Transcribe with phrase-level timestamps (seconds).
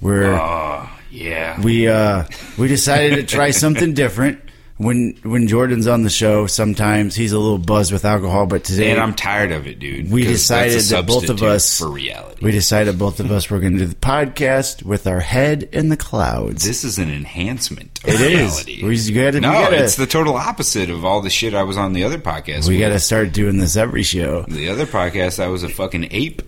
[0.00, 1.60] We're Oh, yeah.
[1.60, 2.24] we uh
[2.56, 4.40] we decided to try something different.
[4.84, 8.90] When when Jordan's on the show, sometimes he's a little buzzed with alcohol, but today
[8.90, 10.10] and I'm tired of it, dude.
[10.10, 12.44] We decided that both of us for reality.
[12.44, 15.88] We decided both of us were going to do the podcast with our head in
[15.88, 16.64] the clouds.
[16.64, 17.98] this is an enhancement.
[18.04, 18.66] Of It is.
[18.66, 18.84] reality.
[18.84, 21.78] We gotta- we no, gotta- it's the total opposite of all the shit I was
[21.78, 22.68] on the other podcast.
[22.68, 24.42] we got to start doing this every show.
[24.48, 25.42] the other podcast.
[25.42, 26.42] I was a fucking ape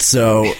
[0.00, 0.52] So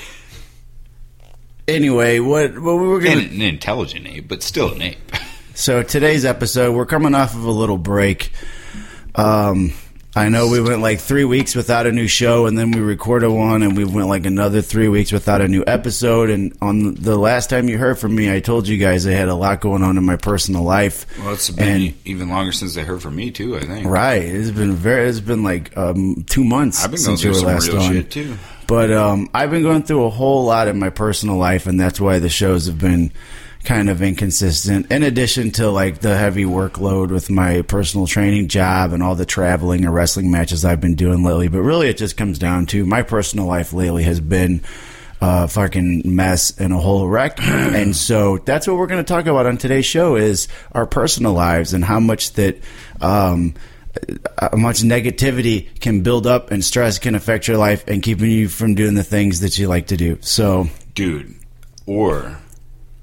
[1.68, 5.12] anyway, what what we were going to an intelligent ape, but still an ape.
[5.54, 8.32] So today's episode, we're coming off of a little break.
[9.14, 9.72] Um,
[10.16, 13.30] I know we went like three weeks without a new show, and then we recorded
[13.30, 16.30] one, and we went like another three weeks without a new episode.
[16.30, 19.28] And on the last time you heard from me, I told you guys I had
[19.28, 21.06] a lot going on in my personal life.
[21.20, 23.56] Well, it's been And- even longer since they heard from me too.
[23.56, 23.86] I think.
[23.86, 27.32] Right, it's been very, it's been like um, two months I've been going since you
[27.32, 27.92] through were some last real on.
[27.92, 28.36] shit too.
[28.66, 32.00] But um, I've been going through a whole lot in my personal life, and that's
[32.00, 33.12] why the shows have been
[33.64, 34.90] kind of inconsistent.
[34.92, 39.26] In addition to like the heavy workload with my personal training job and all the
[39.26, 41.48] traveling and wrestling matches I've been doing lately.
[41.48, 44.62] But really, it just comes down to my personal life lately has been
[45.20, 47.38] a fucking mess and a whole wreck.
[47.40, 51.32] and so that's what we're going to talk about on today's show is our personal
[51.32, 52.58] lives and how much that.
[53.00, 53.54] Um,
[54.40, 58.48] how much negativity can build up and stress can affect your life and keeping you
[58.48, 60.18] from doing the things that you like to do.
[60.20, 61.32] So, dude.
[61.86, 62.36] Or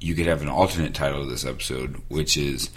[0.02, 2.70] you could have an alternate title of this episode, which is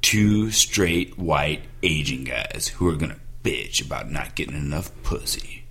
[0.00, 5.64] two straight white Asian guys who are gonna bitch about not getting enough pussy.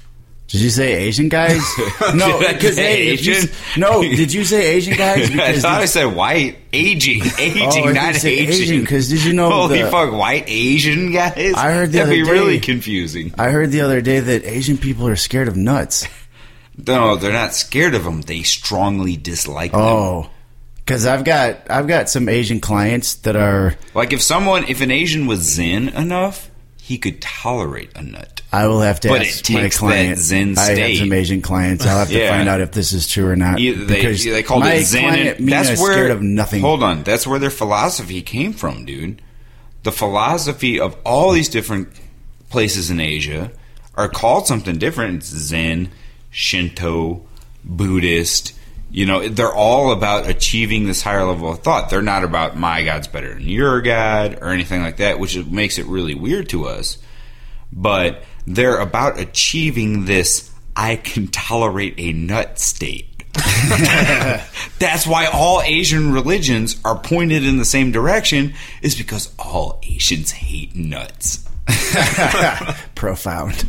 [0.47, 1.62] did you say Asian guys?
[2.16, 3.50] no, because hey, if you- Asian?
[3.78, 5.29] no, did you say Asian guys?
[5.31, 8.29] I Because thought I said white, aging, oh, aging, Oh, not Asian.
[8.53, 11.53] Asian, 'cause did you know Holy the- fuck, white Asian guys?
[11.56, 13.33] I heard the that'd be other really confusing.
[13.38, 16.06] I heard the other day that Asian people are scared of nuts.
[16.88, 18.22] No, they're not scared of them.
[18.22, 19.81] They strongly dislike them.
[19.81, 20.29] Oh,
[20.91, 23.75] because I've got I've got some Asian clients that are.
[23.94, 26.50] Like if someone, if an Asian was zen enough,
[26.81, 28.41] he could tolerate a nut.
[28.52, 30.19] I will have to But ask my client.
[30.19, 31.85] Zen I have some Asian clients.
[31.85, 32.31] I'll have to Yeah.
[32.35, 33.57] find out if this is true or not.
[33.57, 35.01] They, because they called my it Zen.
[35.03, 36.62] client, and that's where scared of nothing.
[36.62, 39.22] Hold on, that's where their philosophy came from, dude.
[39.84, 41.90] The philosophy of all these different
[42.50, 43.51] places in Asia
[43.96, 45.19] are called something different.
[45.19, 45.90] It's Zen,
[46.30, 47.22] Shinto,
[47.63, 48.53] Buddhist.
[48.91, 51.90] You know, they're all about achieving this higher level of thought.
[51.90, 55.78] They're not about my God's better than your God or anything like that, which makes
[55.78, 56.97] it really weird to us.
[57.71, 63.07] But they're about achieving this I can tolerate a nut state.
[64.80, 70.31] That's why all Asian religions are pointed in the same direction, is because all Asians
[70.31, 71.48] hate nuts.
[72.95, 73.66] Profound.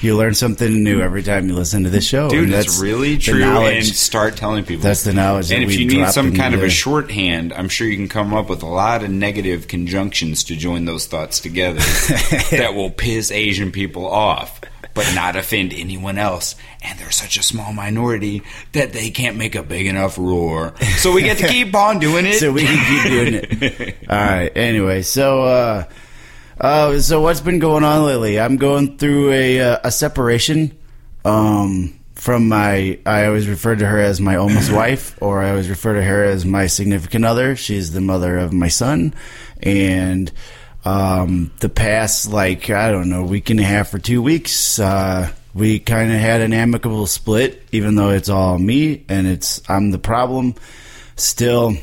[0.00, 2.28] You learn something new every time you listen to this show.
[2.28, 3.38] Dude, and that's, really true.
[3.40, 4.82] knowledge- And start telling people.
[4.82, 7.96] That's the knowledge And if you need some kind of a shorthand, I'm sure you
[7.96, 11.80] can come up with a lot of negative conjunctions to join those thoughts together
[12.50, 14.60] that will piss Asian people off,
[14.94, 16.54] but not offend anyone else.
[16.82, 20.74] And they're such a small minority that they can't make a big enough roar.
[20.98, 22.34] So we get to keep on doing it.
[22.40, 23.96] so we can keep doing it.
[24.08, 24.52] All right.
[24.56, 25.84] Anyway, so uh,
[26.60, 28.40] uh, so what's been going on lately?
[28.40, 30.76] I'm going through a uh, a separation.
[31.24, 35.68] Um, from my, I always refer to her as my almost wife, or I always
[35.68, 37.56] refer to her as my significant other.
[37.56, 39.14] She's the mother of my son,
[39.62, 40.32] and
[40.84, 45.30] um, the past like I don't know week and a half or two weeks, uh,
[45.52, 47.62] we kind of had an amicable split.
[47.70, 50.54] Even though it's all me and it's I'm the problem,
[51.16, 51.74] still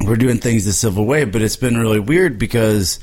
[0.00, 1.24] we're doing things the civil way.
[1.24, 2.98] But it's been really weird because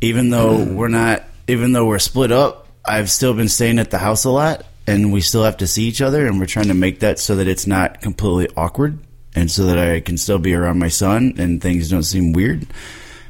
[0.00, 3.98] even though we're not, even though we're split up, I've still been staying at the
[3.98, 6.74] house a lot, and we still have to see each other, and we're trying to
[6.74, 8.98] make that so that it's not completely awkward,
[9.34, 12.66] and so that I can still be around my son and things don't seem weird.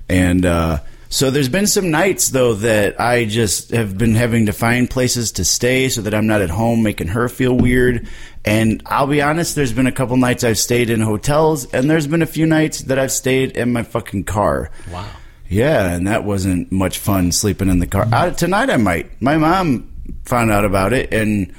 [0.09, 0.79] And uh,
[1.11, 5.33] so there's been some nights though that I just have been having to find places
[5.33, 8.09] to stay so that I'm not at home making her feel weird.
[8.45, 12.07] And I'll be honest, there's been a couple nights I've stayed in hotels, and there's
[12.07, 14.71] been a few nights that I've stayed in my fucking car.
[14.91, 15.07] Wow.
[15.49, 18.07] Yeah, and that wasn't much fun sleeping in the car.
[18.13, 19.21] Uh, tonight I might.
[19.23, 19.91] My mom
[20.25, 21.55] found out about it, and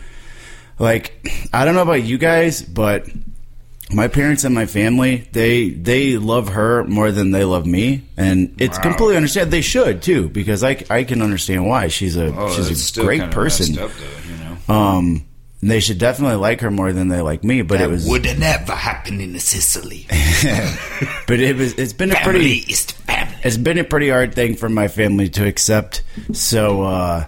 [0.77, 3.07] like I don't know about you guys, but
[3.91, 8.53] my parents and my family they they love her more than they love me, and
[8.59, 8.83] it's Wow.
[8.83, 9.49] completely understand.
[9.49, 13.31] They should too, because I I can understand why she's a Oh, she's a great
[13.31, 13.77] person.
[13.79, 14.37] Up, though, you
[14.67, 14.73] know?
[14.73, 15.25] Um,
[15.61, 17.61] they should definitely like her more than they like me.
[17.61, 20.05] But it was, would never happen in Sicily.
[21.27, 21.73] but it was.
[21.73, 22.71] It's been a Family pretty.
[22.71, 23.35] is family.
[23.43, 26.03] it's been a pretty hard thing for my family to accept.
[26.33, 27.25] So uh,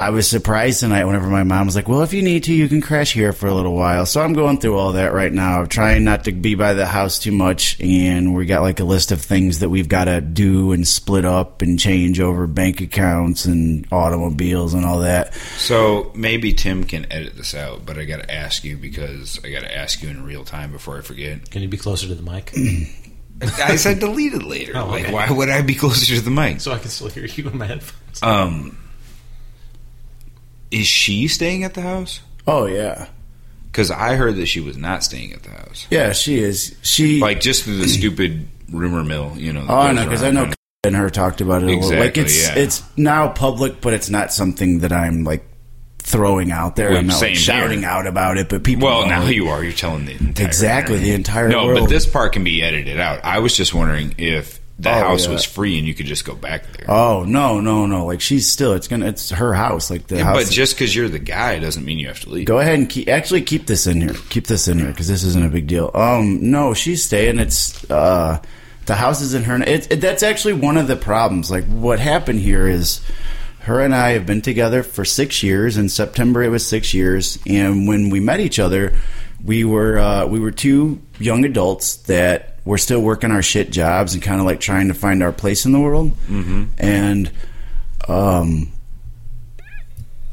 [0.00, 2.68] I was surprised tonight whenever my mom was like, "Well, if you need to, you
[2.68, 5.66] can crash here for a little while." So I'm going through all that right now,
[5.66, 9.12] trying not to be by the house too much, and we got like a list
[9.12, 13.44] of things that we've got to do and split up and change over bank accounts
[13.44, 15.34] and automobiles and all that.
[15.58, 19.50] So maybe Tim can edit this out, but I got to ask you because I
[19.50, 21.50] got to ask you in real time before I forget.
[21.50, 22.54] Can you be closer to the mic
[23.62, 24.72] I said delete it later.
[24.76, 26.60] Oh, Like, why would I be closer to the mic?
[26.60, 28.22] so I can still hear you in my headphones?
[28.22, 28.78] Um,
[30.70, 32.20] is she staying at the house?
[32.46, 33.08] Oh yeah,
[33.66, 35.86] Because I heard that she was not staying at the house.
[35.90, 36.74] yeah, she is.
[36.82, 39.66] She Like just through the stupid rumor mill, you know.
[39.68, 40.52] Oh, know because I know
[40.84, 41.90] and her talked about it a little.
[41.98, 42.54] Like Exactly, it's yeah.
[42.62, 45.44] it's now public, but it's not something that I'm like
[45.98, 46.90] throwing out there.
[46.90, 48.86] Well, I'm not like, shouting out about it, but people.
[48.88, 49.34] Well, know now it.
[49.34, 49.62] you are.
[49.62, 51.80] You're telling the entire Exactly, the entire No, world.
[51.80, 53.24] but this part can be edited out.
[53.24, 55.32] I was just wondering if the Oh, house yeah.
[55.32, 56.90] was free and you could just go back there.
[56.90, 58.06] Oh no, no, no!
[58.06, 58.72] Like she's still.
[58.72, 59.06] It's gonna.
[59.06, 59.90] It's her house.
[59.90, 60.44] Like the Yeah, house.
[60.44, 62.46] but just because you're the guy doesn't mean you have to leave.
[62.46, 64.14] Go ahead and keep, actually keep this in here.
[64.30, 65.90] Keep this in here because this isn't a big deal.
[65.94, 67.38] Um, no, she's staying.
[67.38, 68.40] It's uh,
[68.86, 69.56] the house is in her.
[69.62, 71.50] It, it, that's actually one of the problems.
[71.50, 73.00] Like what happened here is,
[73.60, 75.76] her and I have been together for six years.
[75.76, 77.38] In September, it was six years.
[77.46, 78.94] And when we met each other,
[79.44, 84.14] we were uh, we were two young adults that were still working our shit jobs
[84.14, 86.10] and kind of like trying to find our place in the world.
[86.28, 86.64] Mm-hmm.
[86.78, 87.30] And
[88.08, 88.70] um,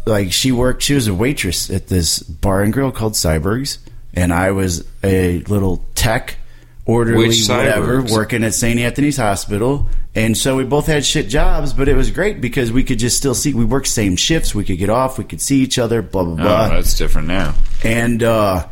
[0.05, 3.79] like she worked she was a waitress at this bar and grill called Syberg's
[4.13, 6.37] and I was a little tech
[6.85, 8.11] orderly Which whatever Syberg's?
[8.13, 8.79] working at St.
[8.79, 12.83] Anthony's Hospital and so we both had shit jobs but it was great because we
[12.85, 15.57] could just still see we worked same shifts we could get off we could see
[15.61, 17.53] each other blah blah Oh, blah that's different now.
[17.83, 18.65] and uh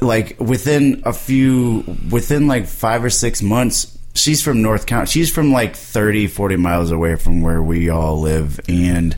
[0.00, 5.32] like within a few within like five or six months she's from north county she's
[5.32, 9.16] from like 30 40 miles away from where we all live and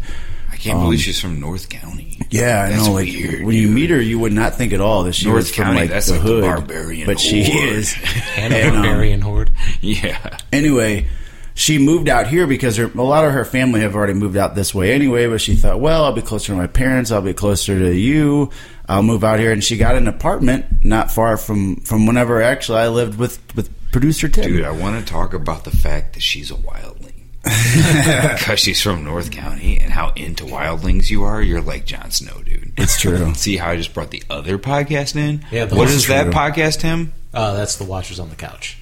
[0.50, 2.20] I can't believe she's from North County.
[2.30, 2.92] yeah, I know.
[2.92, 3.74] Like weird, when you dude.
[3.74, 5.90] meet her, you would not think at all that she North was from County, like
[5.90, 7.96] that's the like the hood, barbarian but she is.
[8.36, 9.50] And a And, um, barbarian horde.
[9.80, 10.38] Yeah.
[10.52, 11.08] Anyway,
[11.54, 14.54] she moved out here because her, a lot of her family have already moved out
[14.54, 15.26] this way anyway.
[15.26, 17.10] But she thought, well, I'll be closer to my parents.
[17.10, 18.50] I'll be closer to you.
[18.88, 22.78] I'll move out here, and she got an apartment not far from from whenever actually
[22.78, 24.44] I lived with with producer Tim.
[24.44, 27.08] Dude, I want to talk about the fact that she's a wildling.
[27.44, 31.42] because she's from North County and how into wildlings you are.
[31.42, 32.72] You're like Jon Snow, dude.
[32.76, 33.34] it's true.
[33.34, 35.44] See how I just brought the other podcast in?
[35.50, 37.12] Yeah, the What one- that podcast, Tim?
[37.34, 38.78] Uh, that's the Watchers on the Couch.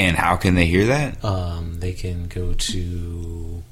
[0.00, 1.22] And how can they hear that?
[1.24, 3.62] Um, they can go to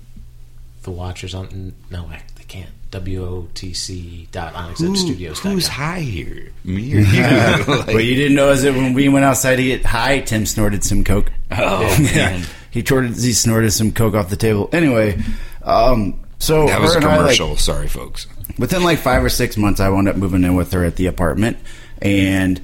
[0.82, 1.72] the Watchers on.
[1.90, 2.68] No, they can't.
[2.90, 5.38] WOTC.onyxstudios.
[5.38, 6.52] Who's high here?
[6.64, 7.22] Me or you?
[7.22, 10.46] Like- What you didn't know is that when we went outside to get high, Tim
[10.46, 11.30] snorted some coke.
[11.50, 11.80] oh,
[12.14, 12.42] man.
[12.70, 14.68] he snorted he snorted some coke off the table.
[14.72, 15.20] Anyway,
[15.62, 17.56] um, so That was her a and I, like, commercial.
[17.56, 18.26] Sorry, folks.
[18.58, 21.06] within like five or six months, I wound up moving in with her at the
[21.06, 21.56] apartment.
[22.00, 22.60] And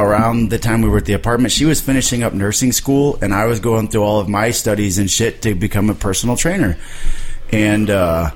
[0.00, 3.34] around the time we were at the apartment, she was finishing up nursing school, and
[3.34, 6.78] I was going through all of my studies and shit to become a personal trainer.
[7.52, 8.30] And uh,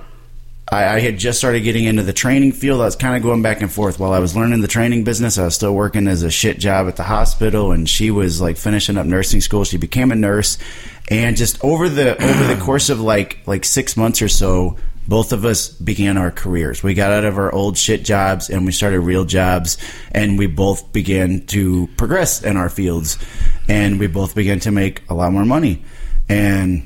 [0.70, 2.80] I, I had just started getting into the training field.
[2.80, 5.38] I was kind of going back and forth while I was learning the training business.
[5.38, 8.56] I was still working as a shit job at the hospital, and she was like
[8.56, 9.64] finishing up nursing school.
[9.64, 10.58] She became a nurse,
[11.10, 14.76] and just over the over the course of like like six months or so,
[15.08, 16.82] both of us began our careers.
[16.82, 19.78] We got out of our old shit jobs and we started real jobs,
[20.12, 23.18] and we both began to progress in our fields,
[23.68, 25.82] and we both began to make a lot more money,
[26.28, 26.84] and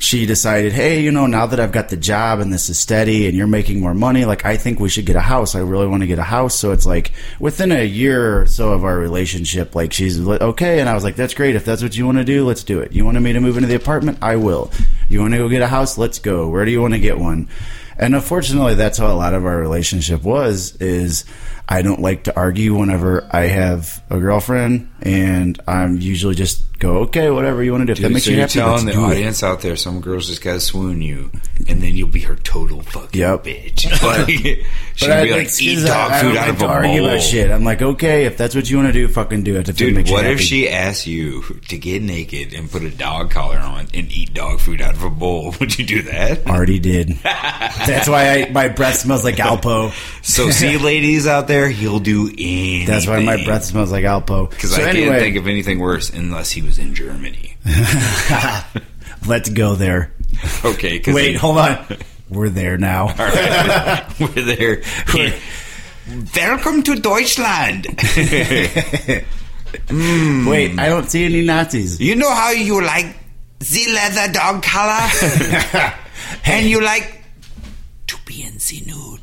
[0.00, 3.26] she decided, hey, you know, now that I've got the job and this is steady
[3.26, 5.56] and you're making more money, like I think we should get a house.
[5.56, 6.54] I really want to get a house.
[6.54, 7.10] So it's like
[7.40, 11.02] within a year or so of our relationship, like she's like, okay, and I was
[11.02, 11.56] like, that's great.
[11.56, 12.92] If that's what you want to do, let's do it.
[12.92, 14.70] You wanted me to move into the apartment, I will.
[15.08, 16.48] You want to go get a house, let's go.
[16.48, 17.48] Where do you want to get one?
[17.96, 20.76] And unfortunately, that's how a lot of our relationship was.
[20.76, 21.24] Is
[21.70, 26.98] I don't like to argue whenever I have a girlfriend, and I'm usually just go,
[27.00, 27.92] okay, whatever you want to do.
[27.92, 29.10] If that makes so you happy, telling let's the do it.
[29.10, 31.30] audience out there, some girls just gotta swoon you,
[31.68, 33.44] and then you'll be her total fucking Yep.
[33.44, 33.84] bitch.
[34.08, 37.08] Like, she'll be like, eat dog I, food out like of a argue bowl.
[37.10, 37.50] about shit.
[37.50, 39.68] I'm like, okay, if that's what you want to do, fucking do it.
[39.68, 42.90] If it Dude, you what if she asked you to get naked and put a
[42.90, 45.54] dog collar on and eat dog food out of a bowl?
[45.60, 46.46] Would you do that?
[46.46, 47.08] already did?
[47.22, 49.92] that's why I, my breath smells like Alpo.
[50.24, 52.86] So, see, ladies out there, he'll do anything.
[52.86, 54.48] That's why my breath smells like Alpo.
[54.48, 57.56] Because so I anyway, can't think of anything worse unless he was in Germany.
[59.26, 60.12] let's go there.
[60.64, 61.84] Okay, Wait, hold on.
[62.28, 63.06] We're there now.
[64.20, 64.82] we're there.
[66.36, 67.86] Welcome to Deutschland.
[69.88, 70.46] Hmm.
[70.46, 72.00] Wait, I don't see any Nazis.
[72.00, 73.16] You know how you like
[73.58, 75.92] the leather dog collar?
[76.44, 77.22] and you like
[78.06, 79.17] to be in the nude.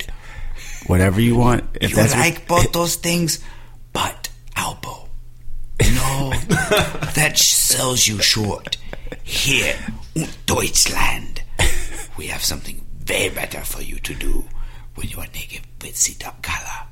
[0.87, 1.63] Whatever you want.
[1.81, 3.39] If You that's what- like both those things,
[3.93, 5.07] but Alpo.
[5.81, 6.29] No,
[7.15, 8.77] that sells you short.
[9.23, 9.75] Here,
[10.13, 11.41] in Deutschland,
[12.17, 14.45] we have something way better for you to do
[14.95, 16.87] when you are naked with the dog collar.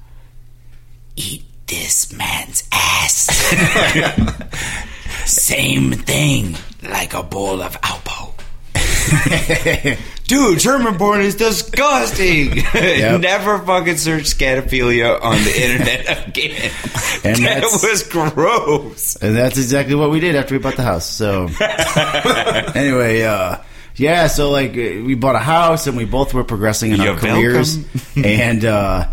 [1.15, 3.29] Eat this man's ass.
[5.25, 8.32] Same thing, like a bowl of Alpo.
[10.25, 12.63] Dude, German porn is disgusting.
[12.73, 13.21] Yep.
[13.21, 16.71] Never fucking search scatophilia on the internet again.
[17.23, 19.15] And that was gross.
[19.17, 21.05] And that's exactly what we did after we bought the house.
[21.09, 21.47] So
[22.75, 23.57] anyway, uh,
[23.95, 27.17] yeah, so like we bought a house and we both were progressing in our You're
[27.17, 27.77] careers.
[27.77, 28.25] welcome.
[28.25, 29.07] and uh,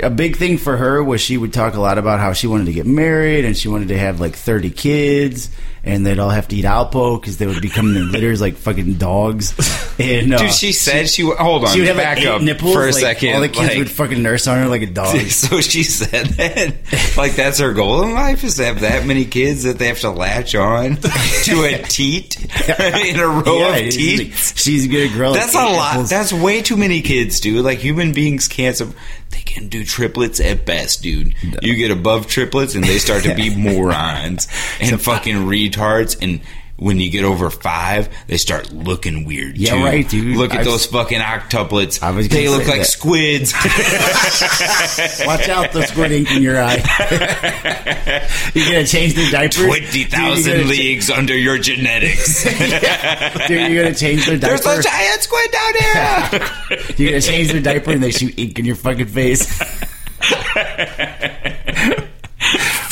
[0.00, 2.66] a big thing for her was she would talk a lot about how she wanted
[2.66, 5.50] to get married and she wanted to have like 30 kids
[5.84, 8.94] and they'd all have to eat Alpo because they would become in litters like fucking
[8.94, 9.54] dogs.
[9.96, 11.36] And uh, Dude, she said she would.
[11.38, 13.34] Hold on, she would have back like eight up nipples for a like, second.
[13.36, 15.16] All the kids like- would fucking nurse on her like a dog.
[15.30, 19.24] So she said that, like that's her goal in life is to have that many
[19.24, 23.82] kids that they have to latch on to a teat in a row Yeah, of
[23.86, 24.18] it's teeth.
[24.18, 25.32] like, she's a good girl.
[25.32, 25.92] That's a like eight lot.
[25.92, 26.10] nipples.
[26.10, 27.64] That's way too many kids, dude.
[27.64, 28.74] Like human beings can't.
[28.76, 28.94] Sub-
[29.30, 31.34] they can do triplets at best, dude.
[31.62, 34.48] You get above triplets, and they start to be morons
[34.80, 36.16] and uh, fucking retards.
[36.20, 36.40] And
[36.76, 39.56] when you get over five, they start looking weird.
[39.56, 39.84] Yeah, too.
[39.84, 40.36] right, dude.
[40.36, 42.00] Look at I've- those fucking octuplets.
[42.28, 42.86] They look like that.
[42.86, 43.52] squids.
[45.26, 46.76] Watch out, the squid ink in your eye.
[48.54, 49.64] you're gonna change the diapers?
[49.64, 52.42] Twenty thousand leagues under your genetics.
[52.44, 54.80] cha- Dude, you're gonna change their There's diaper.
[54.80, 56.94] a giant squid down here.
[56.96, 59.60] You're gonna change their diaper and they shoot ink in your fucking face.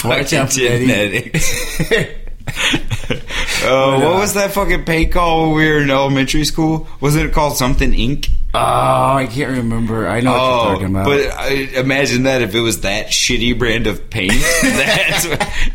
[0.05, 1.55] Watch out, genetics.
[3.65, 6.89] Oh, what was that fucking paint call when we were in elementary school?
[7.01, 8.29] Wasn't it called something ink?
[8.55, 10.07] Oh, I can't remember.
[10.07, 11.07] I know what you're oh, talking about.
[11.07, 11.49] Oh, but I,
[11.81, 14.33] imagine that if it was that shitty brand of paint.
[14.63, 15.27] that's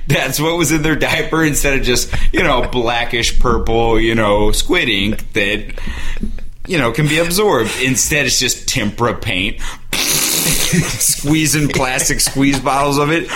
[0.07, 4.51] that's what was in their diaper instead of just you know blackish purple, you know
[4.51, 5.73] squid ink that
[6.67, 7.71] you know can be absorbed.
[7.83, 9.59] Instead, it's just tempera paint.
[9.93, 13.27] Squeezing plastic squeeze bottles of it.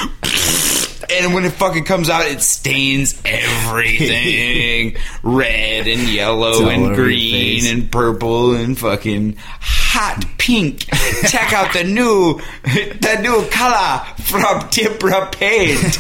[1.10, 7.92] And when it fucking comes out, it stains everything red and yellow and green and
[7.92, 10.86] purple and fucking hot pink.
[11.28, 16.00] Check out the new the new color from Tempera Paint.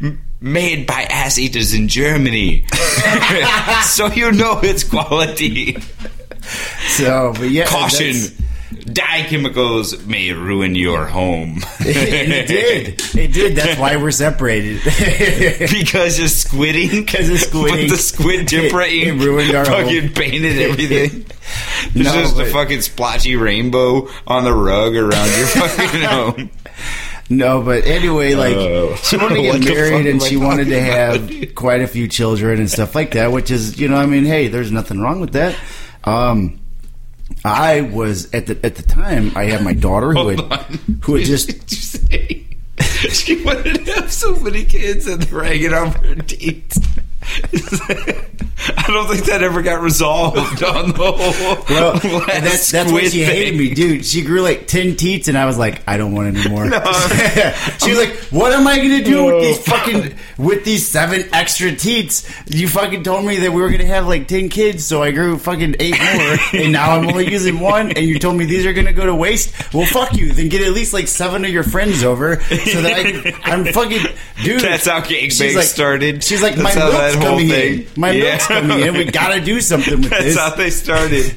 [0.40, 2.64] Made by ass eaters in Germany.
[3.82, 5.76] so you know it's quality.
[6.90, 8.14] so, but yeah, Caution.
[8.92, 11.60] Dye chemicals may ruin your home.
[11.80, 13.16] it did.
[13.16, 13.56] It did.
[13.56, 14.80] That's why we're separated.
[15.72, 17.10] because of squid ink.
[17.12, 17.90] 'Cause of squid But ink.
[17.90, 20.14] the squid tempera ink ruined our fucking home.
[20.14, 21.26] painted everything.
[21.92, 26.50] There's No, just a fucking splotchy rainbow on the rug around your fucking home.
[27.30, 28.96] No, but anyway, like Oh.
[29.02, 30.88] she wanted to get married and she wanted to talking
[31.28, 34.06] about, have quite a few children and stuff like that, which is, you know, I
[34.06, 35.54] mean, hey, there's nothing wrong with that.
[36.04, 36.58] Um,
[37.44, 41.00] I was at the at the time I had my daughter who had on.
[41.02, 42.46] who had just Did you say
[43.10, 46.76] she wanted to have so many kids and they're hanging off her teeth?
[48.88, 51.64] I don't think that ever got resolved on the whole.
[51.68, 54.04] Well, last and that's that's why squid she hated me, dude.
[54.06, 56.64] She grew like ten teats, and I was like, I don't want any more.
[57.78, 61.74] she was like, What am I gonna do with these fucking with these seven extra
[61.74, 62.28] teats?
[62.46, 65.38] You fucking told me that we were gonna have like ten kids, so I grew
[65.38, 67.92] fucking eight more, and now I'm only using one.
[67.92, 69.52] And you told me these are gonna go to waste.
[69.74, 70.32] Well, fuck you.
[70.32, 74.06] Then get at least like seven of your friends over, so that I, I'm fucking
[74.42, 74.60] dude.
[74.60, 76.24] That's how gangbang she's like- started.
[76.24, 77.86] She's like, That's my milk's coming thing- in.
[77.96, 78.22] My Yeah.
[78.24, 78.94] milk's coming in.
[78.94, 80.36] We gotta do something with That's this.
[80.38, 81.36] how they started.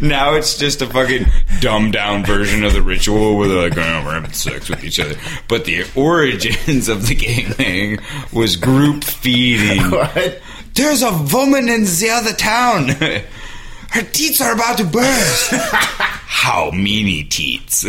[0.00, 1.26] Now it's just a fucking
[1.60, 4.98] dumbed down version of the ritual where they're like, oh, we're having sex with each
[5.00, 5.16] other.
[5.48, 9.82] But the origins of the gangbang was group feeding.
[9.90, 10.40] What?
[10.74, 12.88] There's a woman in the other town.
[12.88, 15.50] Her teats are about to burst.
[15.52, 17.84] How many teats?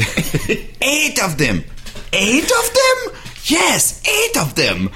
[0.81, 1.63] eight of them.
[2.13, 3.19] Eight of them?
[3.45, 4.89] Yes, eight of them.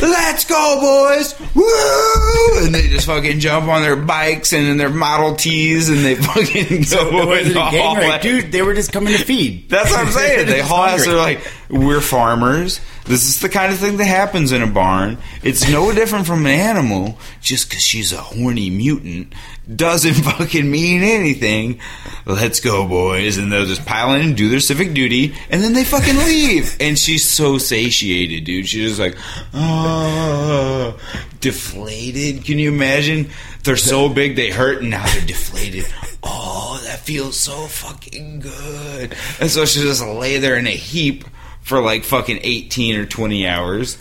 [0.00, 1.34] Let's go, boys!
[1.54, 2.64] Woo!
[2.64, 6.14] And they just fucking jump on their bikes and in their Model Ts and they
[6.14, 8.52] fucking go It a gang rape, dude.
[8.52, 9.68] They were just coming to feed.
[9.68, 10.46] That's what I'm saying.
[10.46, 11.04] They haul ass.
[11.04, 12.80] They're like, we're farmers.
[13.04, 15.18] This is the kind of thing that happens in a barn.
[15.42, 17.18] It's no different from an animal.
[17.40, 19.34] Just because she's a horny mutant
[19.74, 21.80] doesn't fucking mean anything.
[22.24, 23.36] Let's go, boys.
[23.36, 26.76] And they'll just pile in and do their civic duty, and then they fucking leave.
[26.88, 28.68] And she's so satiated, dude.
[28.68, 29.16] She's just like,
[29.52, 30.98] oh,
[31.40, 32.44] deflated.
[32.44, 33.30] Can you imagine?
[33.64, 35.86] They're so big they hurt, and now they're deflated.
[36.22, 39.16] Oh, that feels so fucking good.
[39.40, 41.24] And so she just lay there in a heap
[41.68, 43.98] for like fucking 18 or 20 hours.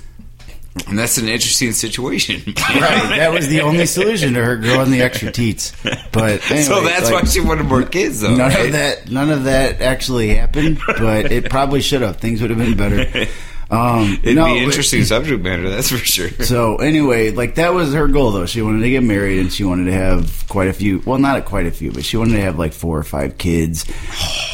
[0.87, 2.41] And that's an interesting situation.
[2.67, 5.73] Right, that was the only solution to her growing the extra teats.
[6.11, 8.35] But anyway, so that's like, why she wanted more kids, though.
[8.35, 8.65] none right?
[8.67, 9.09] of that.
[9.09, 12.17] None of that actually happened, but it probably should have.
[12.17, 13.25] Things would have been better.
[13.69, 16.29] Um, It'd no, be but- interesting subject matter, that's for sure.
[16.45, 18.45] So anyway, like that was her goal though.
[18.45, 21.01] She wanted to get married and she wanted to have quite a few.
[21.05, 23.85] Well, not quite a few, but she wanted to have like four or five kids.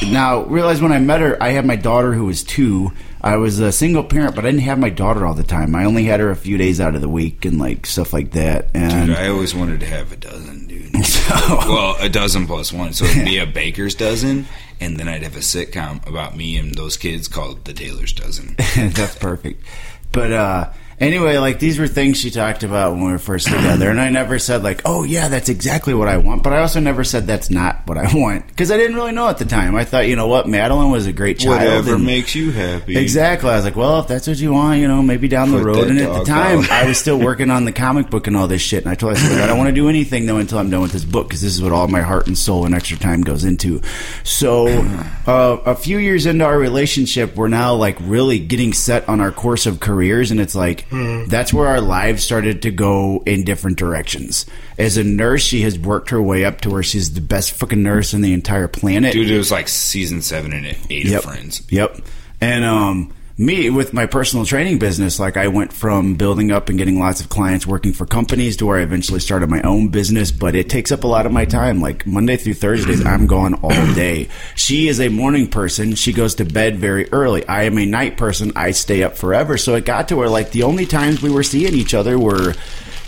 [0.02, 2.92] Now, realize when I met her, I had my daughter who was two.
[3.24, 5.76] I was a single parent, but I didn't have my daughter all the time.
[5.76, 8.32] I only had her a few days out of the week and like stuff like
[8.32, 8.70] that.
[8.74, 11.06] And Dude, I always wanted to have a dozen, dude.
[11.06, 12.92] so, well, a dozen plus one.
[12.92, 14.46] So it'd be a baker's dozen,
[14.82, 18.56] and then I'd have a sitcom about me and those kids called the Taylor's Dozen.
[18.76, 19.64] That's perfect.
[20.12, 23.90] But uh anyway, like these were things she talked about when we were first together,
[23.90, 26.80] and I never said like, "Oh yeah, that's exactly what I want," but I also
[26.80, 29.76] never said that's not what I want because I didn't really know at the time.
[29.76, 31.60] I thought, you know what, Madeline was a great child.
[31.60, 32.98] Whatever and- makes you happy.
[32.98, 33.50] Exactly.
[33.50, 35.88] I was like, well, if that's what you want, you know, maybe down the road.
[35.88, 36.72] And at the time, out.
[36.72, 38.84] I was still working on the comic book and all this shit.
[38.84, 40.70] And I told her, I, said, I don't want to do anything though until I'm
[40.70, 42.98] done with this book because this is what all my heart and soul and extra
[42.98, 43.82] time goes into.
[44.24, 44.68] So,
[45.28, 49.32] uh, a few years into our relationship, we're now like really getting set on our
[49.32, 53.78] course of careers, and it's like that's where our lives started to go in different
[53.78, 54.46] directions.
[54.78, 57.82] As a nurse, she has worked her way up to where she's the best fucking
[57.82, 59.14] nurse in the entire planet.
[59.14, 61.18] Dude, it was like season seven and eight Yep.
[61.20, 61.62] of Friends.
[61.70, 61.98] Yep.
[62.42, 66.78] And um, me with my personal training business, like I went from building up and
[66.78, 70.32] getting lots of clients working for companies to where I eventually started my own business,
[70.32, 71.82] but it takes up a lot of my time.
[71.82, 74.30] Like Monday through Thursdays, I'm gone all day.
[74.56, 75.96] She is a morning person.
[75.96, 77.48] She goes to bed very early.
[77.48, 78.52] I am a night person.
[78.56, 79.58] I stay up forever.
[79.58, 82.54] So it got to where like the only times we were seeing each other were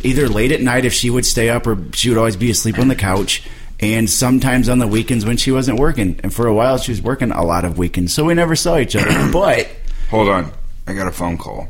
[0.03, 2.79] either late at night if she would stay up or she would always be asleep
[2.79, 3.43] on the couch
[3.79, 6.19] and sometimes on the weekends when she wasn't working.
[6.23, 8.77] And for a while, she was working a lot of weekends, so we never saw
[8.77, 9.31] each other.
[9.31, 9.69] but
[10.09, 10.51] Hold on.
[10.87, 11.67] I got a phone call.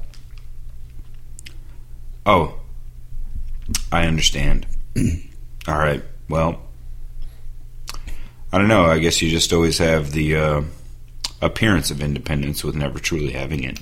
[2.25, 2.59] Oh.
[3.91, 4.65] I understand.
[5.67, 6.03] All right.
[6.29, 6.61] Well,
[8.51, 8.85] I don't know.
[8.85, 10.61] I guess you just always have the uh,
[11.41, 13.79] appearance of independence with never truly having it.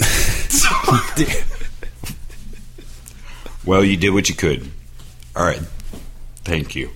[3.66, 4.70] Well, you did what you could.
[5.34, 5.62] All right.
[6.44, 6.90] Thank you.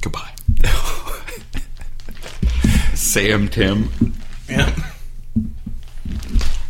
[0.00, 0.30] Goodbye.
[2.94, 3.90] Sam Tim.
[4.48, 4.72] Yeah.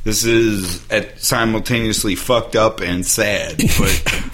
[0.05, 4.25] This is at simultaneously fucked up and sad, but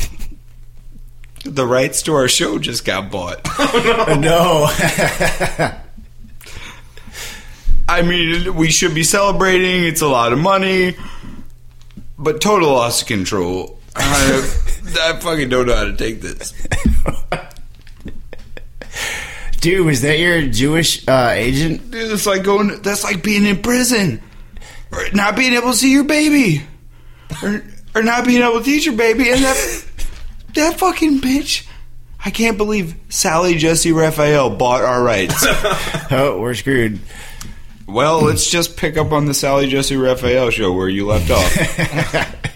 [1.45, 3.45] the rights to our show just got bought.
[4.19, 4.67] no,
[7.89, 9.85] I mean, we should be celebrating.
[9.85, 10.97] It's a lot of money,
[12.19, 13.79] but total loss of control.
[13.95, 14.43] I,
[15.03, 16.55] I fucking don't know how to take this.
[19.61, 21.91] dude, was that your Jewish uh, agent?
[21.91, 22.81] Dude, it's like going.
[22.81, 24.23] That's like being in prison,
[24.93, 26.63] or not being able to see your baby,
[27.43, 27.63] or
[27.95, 29.85] or not being able to teach your baby, and that
[30.55, 31.67] that fucking bitch.
[32.25, 35.47] I can't believe Sally Jessy Raphael bought our rights.
[36.11, 36.99] Oh, we're screwed.
[37.87, 42.49] well, let's just pick up on the Sally Jessy Raphael show where you left off.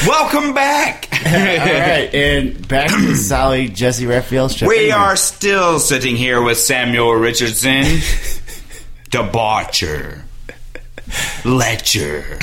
[0.06, 1.08] Welcome back.
[1.12, 4.68] All right, and back to Sally Jessy Raphael check.
[4.68, 7.82] We are still sitting here with Samuel Richardson,
[9.10, 10.22] debaucher,
[11.44, 12.38] lecher,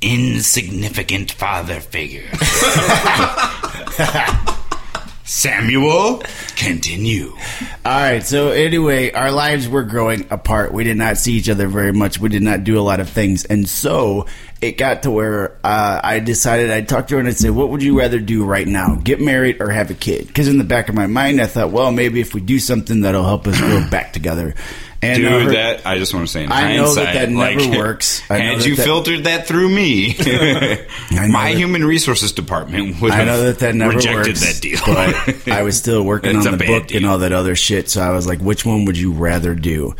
[0.00, 2.28] insignificant father figure.
[5.30, 6.24] Samuel,
[6.56, 7.30] continue.
[7.30, 7.36] All
[7.84, 8.22] right.
[8.24, 10.74] So anyway, our lives were growing apart.
[10.74, 12.18] We did not see each other very much.
[12.18, 14.26] We did not do a lot of things, and so
[14.60, 17.68] it got to where uh, I decided I'd talk to her and I'd say, "What
[17.70, 18.96] would you rather do right now?
[18.96, 21.70] Get married or have a kid?" Because in the back of my mind, I thought,
[21.70, 24.56] well, maybe if we do something that'll help us grow back together.
[25.02, 27.70] And Dude, uh, that I just want to say I know that that never like,
[27.78, 28.20] works.
[28.30, 30.08] I Had you that- filtered that through me,
[31.10, 34.78] my that- human resources department would I know that that never rejected works, that deal.
[34.84, 36.98] but I was still working on the book deal.
[36.98, 37.88] and all that other shit.
[37.88, 39.94] So I was like, "Which one would you rather do?"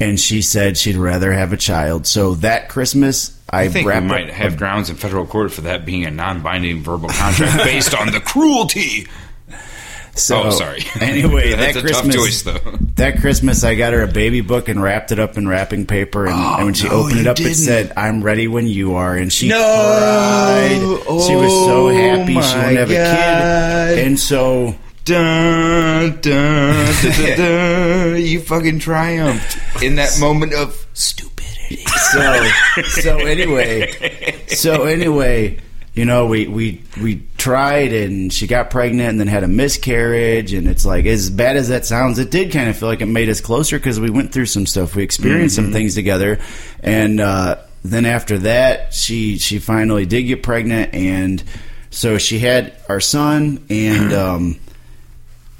[0.00, 2.06] And she said she'd rather have a child.
[2.06, 5.60] So that Christmas, I, I think we might up have grounds in federal court for
[5.62, 9.06] that being a non-binding verbal contract based on the cruelty.
[10.16, 10.80] So, oh, sorry.
[11.00, 12.58] Anyway, that's that a Christmas, tough choice, though.
[12.96, 16.26] that Christmas, I got her a baby book and wrapped it up in wrapping paper.
[16.26, 17.56] And, Oh, and when she no, opened it up, it didn't.
[17.56, 19.56] said, "I'm ready when you are." And she No!
[19.56, 20.80] cried.
[21.26, 24.06] she was so Oh, happy she my won't have a kid.
[24.06, 24.74] And so
[25.04, 28.22] Dun, dun, dun, dun, dun.
[28.22, 31.84] You fucking triumphed in that moment of stupidity.
[32.12, 32.48] so
[32.88, 33.92] so anyway
[34.48, 35.58] so anyway
[35.94, 40.52] you know we we we tried and she got pregnant and then had a miscarriage
[40.52, 43.06] and it's like as bad as that sounds it did kind of feel like it
[43.06, 46.38] made us closer because we went through some stuff we experienced some things together
[46.82, 51.42] and uh then after that she she finally did get pregnant and
[51.90, 54.60] so she had our son and um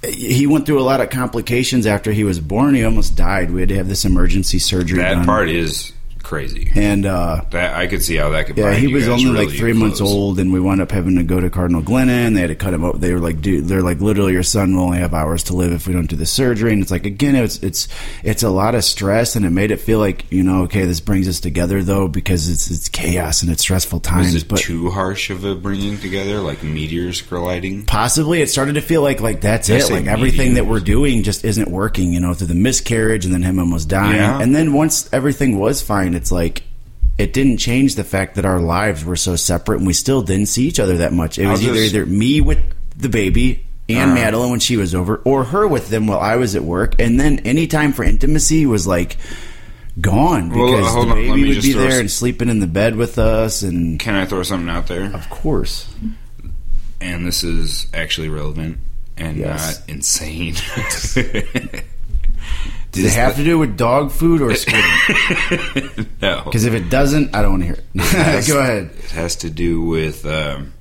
[0.06, 2.74] he went through a lot of complications after he was born.
[2.74, 3.50] He almost died.
[3.50, 5.24] We had to have this emergency surgery That done.
[5.24, 5.93] part is
[6.24, 6.70] crazy.
[6.74, 8.56] and uh, That I could see how that could.
[8.58, 10.10] yeah, he was only really like three months close.
[10.12, 12.34] old, and we wound up having to go to Cardinal Glennon.
[12.34, 12.98] They had to cut him up.
[13.00, 15.72] They were like, "Dude, they're like, literally, your son will only have hours to live
[15.72, 17.86] if we don't do the surgery." And it's like, again, it's it's
[18.22, 21.00] it's a lot of stress, and it made it feel like you know, okay, this
[21.00, 24.32] brings us together though because it's it's chaos and it's stressful times.
[24.34, 27.84] Was it but too harsh of a bringing together, like meteors colliding?
[27.84, 31.44] possibly it started to feel like like that's it like everything that we're doing just
[31.44, 34.40] isn't working you know through the miscarriage and then him almost dying Yeah.
[34.40, 36.62] and then once everything was fine it's like
[37.18, 40.46] it didn't change the fact that our lives were so separate and we still didn't
[40.46, 42.58] see each other that much it was either just- either me with
[42.96, 44.14] the baby and Uh-huh.
[44.14, 47.20] Madeline when she was over or her with them while I was at work and
[47.20, 49.16] then any time for intimacy was like
[50.00, 52.96] gone because hold the baby me would be there s- and sleeping in the bed
[52.96, 55.14] with us and Can I throw something out there?
[55.14, 55.86] of course
[57.00, 58.78] And this is actually relevant
[59.16, 59.78] and Yes.
[59.80, 60.54] not insane.
[62.94, 64.84] does it have to do with dog food or squid
[66.22, 68.46] no, Because if it doesn't, I don't want to hear it.
[68.48, 68.90] Go ahead.
[68.98, 70.72] It has to do with um,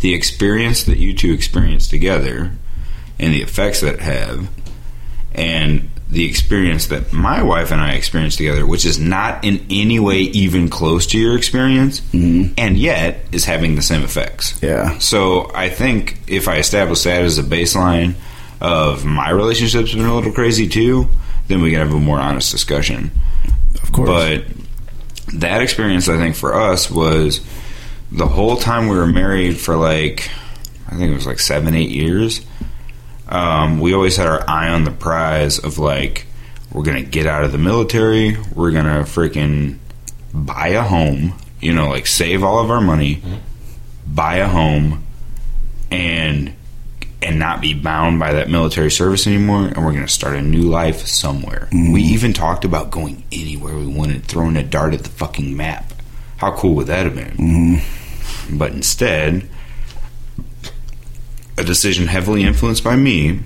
[0.00, 2.52] the experience that you two experience together
[3.18, 4.48] and the effects that it have,
[5.32, 9.98] and the experience that my wife and I experience together, which is not in any
[9.98, 14.58] way even close to your experience, and yet is having the same effects.
[14.62, 14.98] Yeah.
[14.98, 18.14] So I think if I establish that as a baseline
[18.60, 21.08] of my relationship's been a little crazy too,
[21.46, 23.10] then we can have a more honest discussion.
[23.82, 24.08] Of course.
[24.08, 24.44] But
[25.38, 27.44] that experience, I think, for us was
[28.10, 30.30] the whole time we were married for like,
[30.86, 32.40] I think it was like seven, eight years.
[33.28, 36.26] Um, we always had our eye on the prize of like,
[36.72, 38.36] we're gonna get out of the military.
[38.54, 39.78] We're gonna freaking
[40.32, 41.34] buy a home.
[41.60, 43.22] You know, like save all of our money,
[44.06, 45.04] buy a home,
[45.90, 46.54] and
[47.22, 49.66] and not be bound by that military service anymore.
[49.66, 51.68] And we're gonna start a new life somewhere.
[51.72, 51.92] Mm-hmm.
[51.92, 55.92] We even talked about going anywhere we wanted, throwing a dart at the fucking map.
[56.36, 57.36] How cool would that have been?
[57.36, 58.58] Mm-hmm.
[58.58, 59.48] But instead,
[61.56, 63.40] a decision heavily influenced by me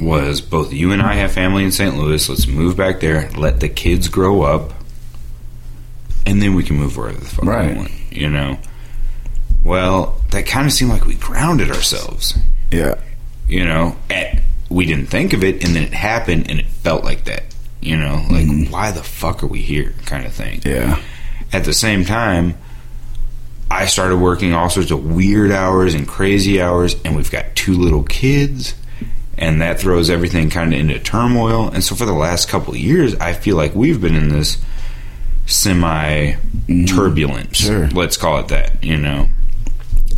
[0.00, 1.96] was both you and I have family in St.
[1.96, 2.26] Louis.
[2.28, 4.72] Let's move back there, let the kids grow up,
[6.24, 7.70] and then we can move wherever the fuck Right.
[7.72, 7.90] we want.
[8.10, 8.58] You know.
[9.62, 12.38] Well, that kind of seemed like we grounded ourselves.
[12.70, 12.94] Yeah.
[13.46, 17.04] You know, at, we didn't think of it, and then it happened, and it felt
[17.04, 17.44] like that.
[17.80, 18.72] You know, like mm-hmm.
[18.72, 21.00] why the fuck are we here, kind of thing Yeah.
[21.52, 22.56] at the same time,
[23.70, 27.74] I started working all sorts of weird hours and crazy hours, and we've got two
[27.74, 28.74] little kids,
[29.36, 31.68] and that throws everything kind of into turmoil.
[31.68, 34.58] And so, for the last couple of years, I feel like we've been in this
[35.46, 36.34] semi
[36.86, 37.58] turbulence.
[37.58, 37.88] Sure.
[37.90, 39.28] Let's call it that, you know.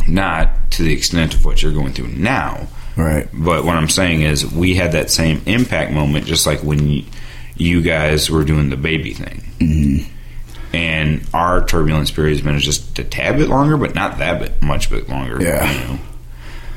[0.07, 3.27] Not to the extent of what you're going through now, Right.
[3.33, 7.03] but what I'm saying is, we had that same impact moment, just like when you,
[7.55, 9.43] you guys were doing the baby thing.
[9.59, 10.11] Mm-hmm.
[10.75, 14.61] and our turbulence period has been just a tad bit longer, but not that bit
[14.61, 15.41] much bit longer.
[15.41, 15.71] Yeah.
[15.71, 15.99] you know.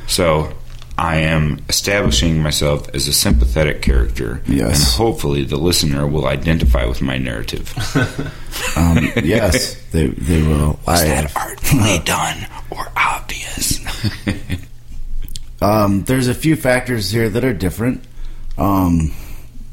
[0.06, 0.52] So
[0.96, 4.76] I am establishing myself as a sympathetic character, Yes.
[4.76, 7.72] and hopefully the listener will identify with my narrative.
[8.76, 10.78] Um, yes, they they will.
[10.86, 13.80] I Is that artfully done or obvious?
[15.60, 18.04] Um, there's a few factors here that are different.
[18.58, 19.12] Um,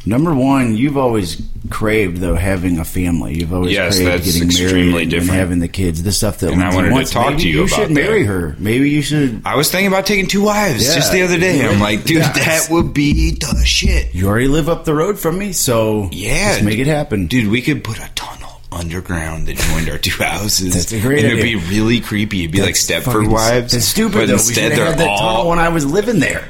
[0.05, 3.39] number one, you've always craved though having a family.
[3.39, 5.29] You've always Yes, craved that's getting extremely married different.
[5.31, 6.03] and having the kids.
[6.03, 8.23] The stuff that And I wanted to talk Maybe to you about You should marry
[8.25, 8.55] her.
[8.59, 9.41] Maybe you should.
[9.45, 10.95] I was thinking about taking two wives Yeah.
[10.95, 11.65] just the other day.
[11.65, 14.13] I'm like, dude, that would be the shit.
[14.13, 17.27] You already live up the road from me, so Yeah, just make it happen.
[17.27, 17.49] dude.
[17.49, 20.73] We could put a tunnel underground that joined our two houses.
[20.73, 21.55] That's a great and idea.
[21.55, 22.39] It'd be really creepy.
[22.41, 23.73] It'd be like Stepford Wives.
[23.73, 24.33] That's stupid But though.
[24.33, 26.45] We instead, have they're had that all tunnel when I was living there.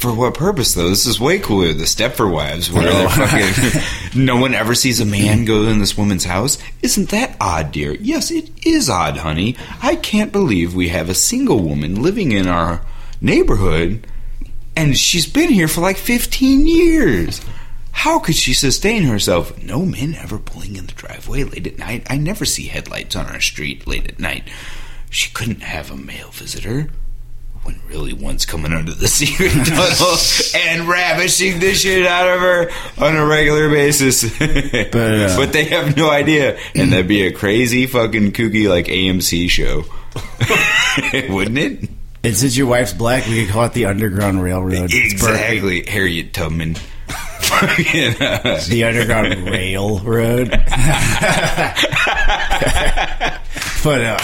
[0.00, 0.88] For what purpose, though?
[0.88, 1.74] This is way cooler.
[1.74, 3.08] The Stepford Wives, where Oh.
[3.10, 4.24] fucking.
[4.24, 6.56] no one ever sees a man go in this woman's house.
[6.80, 7.92] Isn't that odd, dear?
[7.92, 9.56] Yes, it is odd, honey.
[9.82, 12.80] I can't believe we have a single woman living in our
[13.20, 14.06] neighborhood,
[14.74, 17.42] and she's been here for like 15 years.
[17.92, 19.62] How could she sustain herself?
[19.62, 22.06] No men ever pulling in the driveway late at night.
[22.08, 24.44] I never see headlights on our street late at night.
[25.10, 26.88] She couldn't have a male visitor
[27.62, 30.16] when really one's coming under the secret tunnel
[30.56, 34.22] and ravishing the shit out of her on a regular basis.
[34.38, 36.58] but, uh, they have no idea.
[36.74, 39.84] And that'd be a crazy fucking kooky like AMC show.
[41.32, 41.90] Wouldn't it?
[42.22, 44.92] And since your wife's black, we could call it the Underground Railroad.
[44.92, 45.84] Exactly.
[45.86, 46.76] Harriet Tubman.
[48.68, 50.50] The Underground Railroad.
[53.82, 54.18] but uh,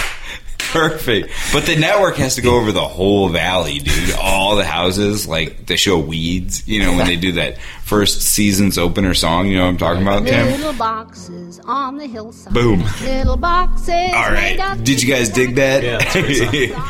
[0.73, 1.31] Perfect.
[1.53, 4.15] But the network has to go over the whole valley, dude.
[4.15, 8.79] All the houses, like they show Weeds, you know, when they do that first season's
[8.79, 10.47] opener song, you know what I'm talking about, Tim?
[10.47, 12.53] Little boxes on the hillside.
[12.53, 12.85] Boom.
[13.03, 13.89] Little boxes.
[13.89, 14.79] All made right.
[14.79, 15.83] of Did you guys dig that?
[15.83, 16.89] Yeah, that's a great song.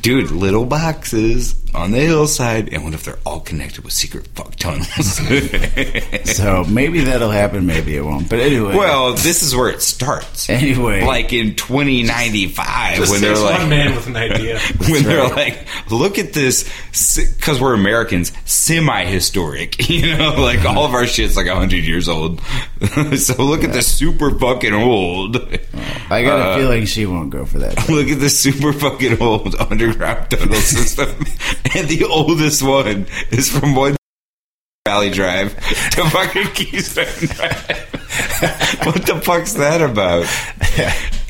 [0.00, 4.54] Dude, little boxes on the hillside, and what if they're all connected with secret fuck
[4.56, 4.86] tunnels?
[6.36, 8.28] so maybe that'll happen, maybe it won't.
[8.28, 10.48] But anyway, well, this is where it starts.
[10.50, 14.58] anyway, Like in 2095, Just when they're like, one man with an idea.
[14.88, 16.64] when they're like, look at this,
[17.16, 19.76] because we're Americans, semi-historic.
[19.92, 22.40] You know, like all of our shit's like hundred years old.
[23.16, 25.36] so look at the super fucking old.
[25.36, 27.88] I got a uh, feeling she won't go for that.
[27.90, 31.24] Look at the super fucking old underground tunnel system,
[31.76, 33.96] and the oldest one is from one
[34.86, 35.54] Valley Drive
[35.90, 37.92] to fucking Keystone Drive.
[38.84, 40.26] what the fuck's that about?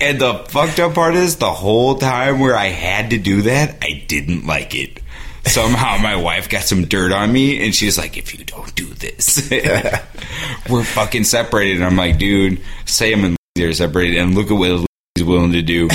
[0.00, 3.76] And the fucked up part is the whole time where I had to do that,
[3.82, 5.00] I didn't like it.
[5.44, 8.86] Somehow my wife got some dirt on me, and she's like, "If you don't do
[8.86, 9.50] this,
[10.70, 14.54] we're fucking separated." And I'm like, "Dude, Sam and Lindsay are separated, and look at
[14.54, 15.88] what he's willing to do.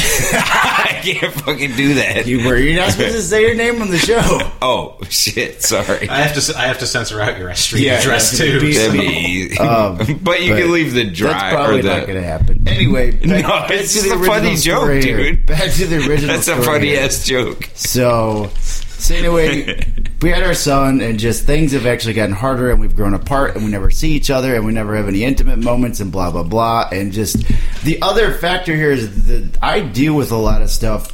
[1.12, 3.90] I can't fucking do that." You were you're not supposed to say your name on
[3.92, 4.22] the show.
[4.62, 5.62] Oh shit!
[5.62, 6.10] Sorry.
[6.10, 6.58] I have to.
[6.58, 8.60] I have to censor out your street Yeah, address too.
[8.60, 11.90] be- so- be- Um, but you but can leave the dry That's probably or the.
[11.98, 12.68] not going to happen.
[12.68, 15.46] Anyway, back, No, back it's to just the a funny original joke, dude.
[15.46, 16.36] Back to the original.
[16.36, 17.02] That's a funny here.
[17.04, 17.70] ass joke.
[17.76, 19.84] So, so anyway,
[20.22, 23.56] we had our son, and just things have actually gotten harder, and we've grown apart,
[23.56, 26.32] and we never see each other, and we never have any intimate moments, and blah
[26.32, 26.90] blah blah.
[26.92, 27.38] And just
[27.84, 31.14] the other factor here is that I deal with a lot of stuff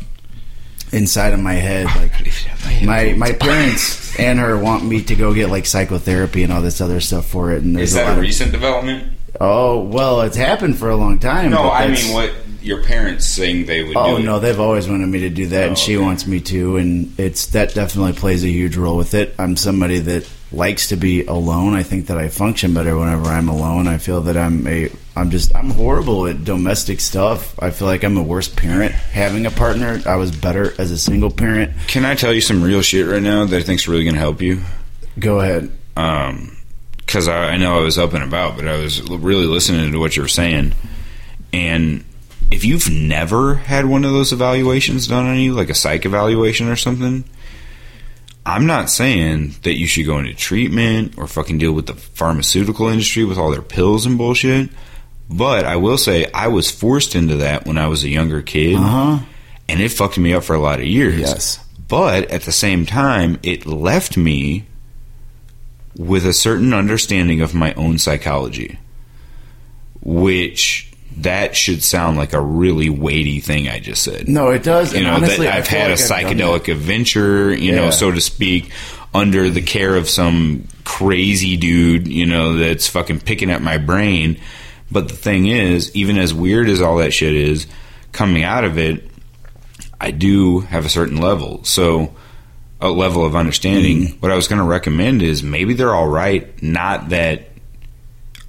[0.94, 2.12] inside of my head, like
[2.84, 6.80] my my parents and her want me to go get like psychotherapy and all this
[6.82, 7.64] other stuff for it.
[7.64, 9.12] And there's Is a that lot a of recent development?
[9.42, 11.52] oh well, it's happened for a long time.
[11.52, 12.32] No, I mean what
[12.64, 15.68] your parents saying they would Oh no, they've always wanted me to do that, Oh,
[15.70, 16.04] and she okay.
[16.06, 19.36] wants me to, and it's that definitely plays a huge role with it.
[19.38, 21.74] I'm somebody that likes to be alone.
[21.74, 23.88] I think that I function better whenever I'm alone.
[23.88, 27.56] I feel that I'm a I'm just I'm horrible at domestic stuff.
[27.62, 30.02] I feel like I'm a worst parent having a partner.
[30.06, 31.72] I was better as a single parent.
[31.88, 34.20] Can I tell you some real shit right now that I think's really going to
[34.20, 34.62] help you?
[35.20, 35.72] Go ahead.
[35.98, 36.58] Um
[36.98, 39.92] because I, I know I was up and about, but I was l- really listening
[39.92, 40.74] to what you were saying.
[41.52, 42.04] And
[42.54, 46.68] if you've never had one of those evaluations done on you, like a psych evaluation
[46.70, 47.24] or something,
[48.46, 52.88] I'm not saying that you should go into treatment or fucking deal with the pharmaceutical
[52.90, 54.70] industry with all their pills and bullshit.
[55.30, 58.76] But I will say I was forced into that when I was a younger kid,
[58.76, 59.20] Uh huh.
[59.70, 61.20] and it fucked me up for a lot of years.
[61.20, 61.60] Yes.
[61.88, 64.66] But at the same time, it left me
[65.98, 68.80] with a certain understanding of my own psychology,
[70.02, 74.28] which that should sound like a really weighty thing I just said.
[74.28, 74.94] No, it does.
[74.94, 78.72] You and know, honestly, I've had like a psychedelic adventure, you know, so to speak,
[79.14, 84.40] under the care of some crazy dude, you know, that's fucking picking at my brain
[84.94, 87.66] But the thing is, even as weird as all that shit is,
[88.12, 89.10] coming out of it,
[90.00, 91.64] I do have a certain level.
[91.64, 92.14] So,
[92.80, 94.02] a level of understanding.
[94.02, 94.20] Mm-hmm.
[94.20, 96.62] What I was going to recommend is maybe they're all right.
[96.62, 97.48] Not that,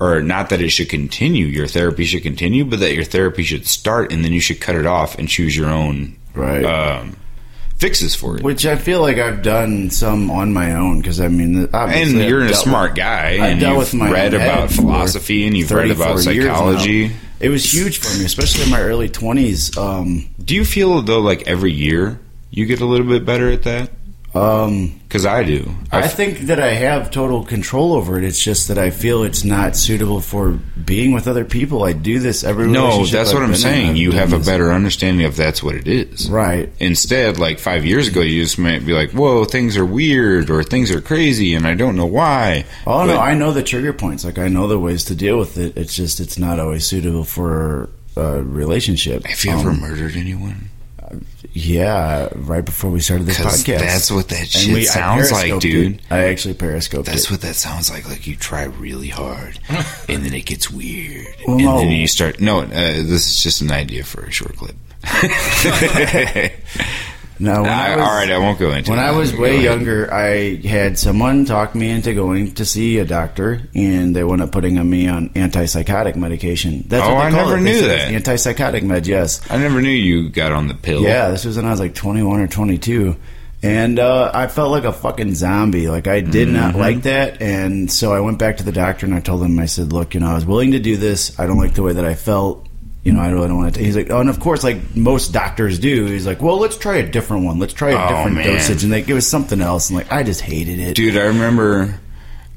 [0.00, 1.46] or not that it should continue.
[1.46, 4.74] Your therapy should continue, but that your therapy should start, and then you should cut
[4.76, 6.64] it off and choose your own Right.
[6.64, 7.16] um,
[7.78, 8.42] fixes for it.
[8.42, 12.44] Which I feel like I've done some on my own because I mean, and you're
[12.44, 15.70] I've a smart guy, I've and dealt you've with my read about philosophy and you've
[15.70, 16.54] read about 34 years now.
[16.54, 17.12] psychology.
[17.40, 19.76] It was huge for me, especially in my early twenties.
[19.76, 22.18] Um, Do you feel though like every year
[22.50, 23.90] you get a little bit better at that?
[24.34, 25.70] Um, Because I do.
[25.92, 28.24] I think that I have total control over it.
[28.24, 31.84] It's just that I feel it's not suitable for being with other people.
[31.84, 33.96] I do this every no, that's I've what I'm in, saying.
[33.96, 36.28] You have a better understanding of that's what it is.
[36.28, 36.68] right.
[36.80, 40.64] Instead, like five years ago, you just might be like, "Whoa, things are weird" or
[40.64, 42.64] "Things are crazy," and I don't know why.
[42.86, 44.24] Oh no, I know the trigger points.
[44.24, 45.76] Like I know the ways to deal with it.
[45.76, 49.24] It's just it's not always suitable for a relationship.
[49.26, 50.70] Have you ever Um, murdered anyone?
[51.52, 53.78] Yeah, right before we started this podcast.
[53.78, 55.94] that's what that shit I sounds like, dude.
[55.96, 56.00] it.
[56.10, 57.30] I actually periscoped That's it.
[57.30, 58.08] what that sounds like.
[58.08, 59.58] Like you try really hard,
[60.08, 62.40] and then it gets weird, Well, and then you start.
[62.40, 64.76] No, uh, this is just an idea for a short clip.
[67.44, 68.90] no, when I I- was- all right, I won't go into.
[68.90, 69.08] When that.
[69.14, 73.60] I was way younger, I had someone talk me into going to see a doctor,
[73.74, 76.84] and they wound up putting me on antipsychotic medication.
[76.88, 77.60] That's Oh, what I never it.
[77.62, 78.10] Knew that.
[78.12, 79.40] Antipsychotic med, yes.
[79.50, 81.02] I never knew you got on the pill.
[81.02, 83.16] Yeah, this was when I was like 21 or 22.
[83.62, 85.88] And uh, I felt like a fucking zombie.
[85.88, 86.56] Like, I did Mm-hmm.
[86.56, 87.40] not like that.
[87.40, 90.12] And so I went back to the doctor and I told him, I said, look,
[90.12, 91.38] you know, I was willing to do this.
[91.40, 92.66] I don't like the way that I felt.
[93.04, 93.84] You know, I really don't want to.
[93.84, 96.96] He's like, oh, and of course, like most doctors do, he's like, well, let's try
[96.96, 97.58] a different one.
[97.58, 98.46] Let's try a Oh, different man.
[98.46, 98.82] dosage.
[98.82, 99.90] And they give us something else.
[99.90, 100.94] And like, I just hated it.
[100.96, 102.00] dude, I remember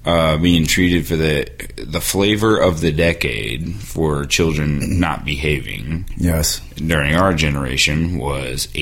[0.05, 1.47] uh, being treated for the
[1.85, 8.73] the flavor of the decade for children not behaving Yes, during our generation was ADD,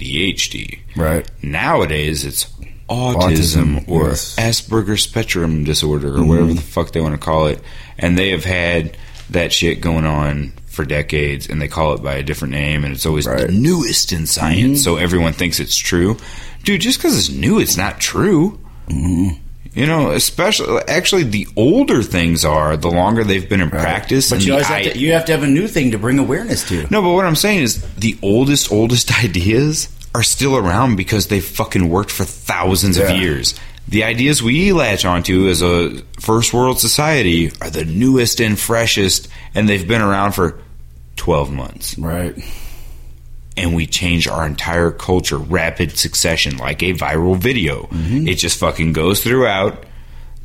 [0.00, 0.80] ADHD.
[0.96, 1.30] right.
[1.42, 2.46] Nowadays, it's
[2.88, 4.34] autism, Autism, or yes.
[4.36, 7.60] Asperger's spectrum disorder or whatever the fuck they want to call it.
[7.98, 8.96] And they have had
[9.30, 12.94] that shit going on for decades and they call it by a different name and
[12.94, 13.46] it's always Right.
[13.46, 14.74] the newest in science mm-hmm.
[14.76, 16.16] so everyone thinks it's true.
[16.64, 18.58] Dude, just because it's new, it's not true.
[18.88, 19.36] Mm-hmm.
[19.72, 24.28] You know, especially actually, the older things are, the longer they've been in practice.
[24.30, 26.18] But you always have i- to, you have to have a new thing to bring
[26.18, 26.86] awareness to.
[26.90, 31.44] no, but what I'm saying is the oldest, oldest ideas are still around because they've
[31.44, 33.10] fucking worked for thousands Yeah.
[33.12, 33.54] of years.
[33.88, 39.28] The ideas we latch onto as a first world society are the newest and freshest,
[39.54, 40.60] and they've been around for
[41.16, 41.98] 12 months.
[41.98, 42.34] Right.
[43.56, 47.82] And we change our entire culture rapid succession like a viral video.
[47.86, 48.28] Mm-hmm.
[48.28, 49.84] It just fucking goes throughout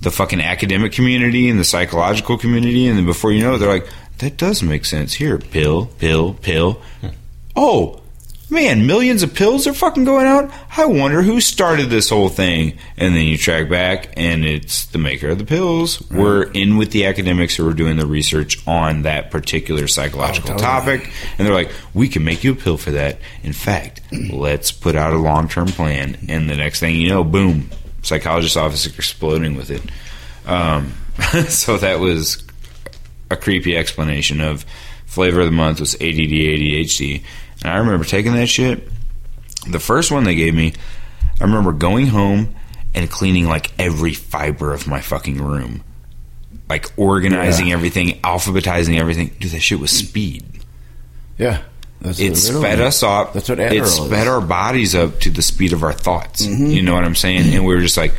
[0.02, 3.70] the fucking academic community and the psychological community, and then before you know it, they're
[3.70, 3.88] like,
[4.20, 5.14] that does make sense.
[5.14, 6.82] Here, pill, pill, pill.
[7.02, 7.08] Hmm.
[7.56, 8.02] Oh,
[8.50, 10.52] man, millions of pills are fucking going out?
[10.78, 12.78] I wonder who started this whole thing.
[12.98, 16.02] And then you track back, and it's the maker of the pills.
[16.12, 20.58] We're in with the academics who are doing the research on that particular psychological Oh,
[20.58, 20.98] totally.
[21.00, 21.12] topic.
[21.38, 23.20] And they're like, we can make you a pill for that.
[23.44, 26.18] In fact, let's put out a long term plan.
[26.30, 27.70] And the next thing you know, boom,
[28.04, 29.82] psychologist's office is exploding with it.
[30.48, 30.94] Um,
[31.48, 32.44] so that was
[33.32, 34.66] a creepy explanation of
[35.08, 37.24] flavor of the month was ADD, ADHD.
[37.66, 38.88] And I remember taking that shit.
[39.68, 40.74] The first one they gave me,
[41.42, 42.54] I remember going home
[42.94, 45.84] and cleaning like every fiber of my fucking room.
[46.70, 47.74] Like organizing Yeah.
[47.74, 49.32] everything, alphabetizing everything.
[49.40, 50.46] Dude, that shit was speed.
[51.40, 51.64] Yeah.
[52.02, 53.34] That's It sped us up.
[53.34, 54.18] That's what it Adderall sped is.
[54.26, 54.30] Mm-hmm.
[54.30, 56.46] our bodies up to the speed of our thoughts.
[56.46, 57.52] You know what I'm saying?
[57.56, 58.14] And we were just like,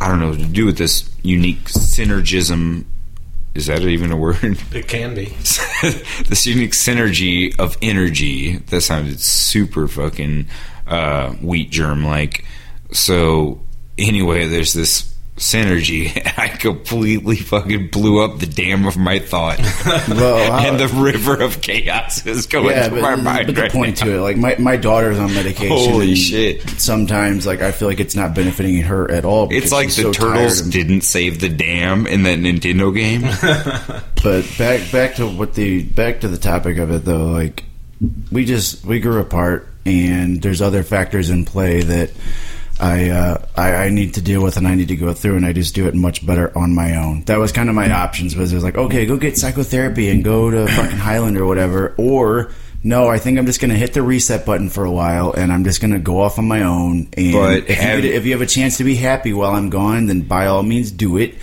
[0.00, 2.84] I don't know what to do with this unique synergism.
[3.56, 4.58] Is that even a word?
[4.72, 5.24] It can be.
[6.28, 8.58] this unique synergy of energy.
[8.58, 10.48] That sounded super fucking
[10.86, 12.44] uh, wheat germ like.
[12.92, 13.62] So
[13.96, 16.10] anyway, there's this synergy.
[16.38, 19.58] I completely fucking blew up the dam of my thought,
[20.08, 23.54] Well, how- and the river of chaos is going yeah, through but, my mind but
[23.54, 24.06] the right point now.
[24.06, 25.68] to it, like my, my daughter's on medication.
[25.76, 26.62] Holy shit.
[26.80, 29.48] Sometimes, like I feel like it's not benefiting her at all.
[29.52, 33.22] It's like the so turtles and- didn't save the dam in that Nintendo game.
[34.22, 37.62] But back back to what the back to the topic of it though, like
[38.32, 42.10] we just we grew apart, and there's other factors in play that
[42.78, 45.46] I, uh, I I need to deal with, and I need to go through, and
[45.46, 47.22] I just do it much better on my own.
[47.24, 48.36] That was kind of my options.
[48.36, 51.94] Was it was like, okay, go get psychotherapy and go to fucking Highland or whatever,
[51.96, 52.52] or
[52.84, 55.50] no, I think I'm just going to hit the reset button for a while, and
[55.52, 57.08] I'm just going to go off on my own.
[57.16, 59.70] And But if, have- you if you have a chance to be happy while I'm
[59.70, 61.34] gone, then by all means do it.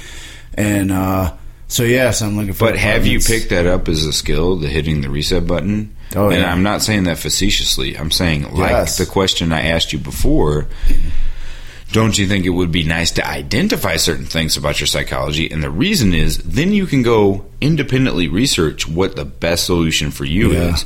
[0.54, 1.34] And uh,
[1.68, 2.66] So yes, I'm looking for.
[2.68, 5.96] But have you picked that up as a skill, the hitting the reset button?
[6.16, 6.52] Oh, and yeah.
[6.52, 7.98] I'm not saying that facetiously.
[7.98, 8.98] I'm saying like Yes.
[8.98, 10.68] the question I asked you before.
[11.92, 15.50] Don't you think it would be nice to identify certain things about your psychology?
[15.52, 20.26] And the reason is then you can go independently research what the best solution for
[20.26, 20.74] you Yeah.
[20.74, 20.86] is.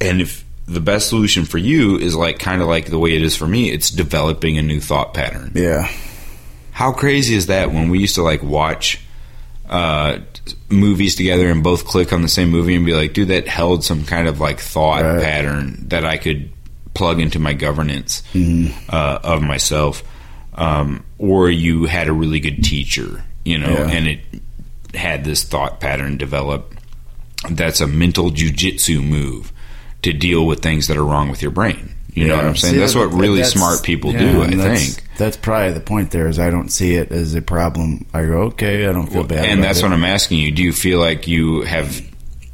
[0.00, 3.22] And if the best solution for you is like kind of like the way it
[3.22, 5.52] is for me, it's developing a new thought pattern.
[5.54, 5.88] Yeah,
[6.72, 9.00] How crazy is that when we used to like watch
[9.68, 10.18] uh,
[10.68, 13.84] movies together and both click on the same movie and be like, dude, that held
[13.84, 15.22] some kind of like thought Right.
[15.22, 16.50] pattern that I could
[16.94, 18.72] plug into my governance Mm-hmm.
[18.88, 20.02] uh, of myself.
[20.54, 23.88] Um, or you had a really good teacher, you know, Yeah.
[23.90, 24.20] and it
[24.94, 26.74] had this thought pattern develop.
[27.50, 29.52] That's a mental jujitsu move
[30.02, 31.90] to deal with things that are wrong with your brain.
[32.16, 32.74] You know what I'm saying?
[32.74, 35.06] See, that's that- what really that's- smart people yeah, do, I that's- think.
[35.18, 36.10] that's probably the point.
[36.10, 38.06] There is I don't see it as a problem.
[38.14, 39.82] I go okay, I don't feel bad, and that's it.
[39.82, 40.50] what I'm asking you.
[40.50, 42.00] Do you feel like you have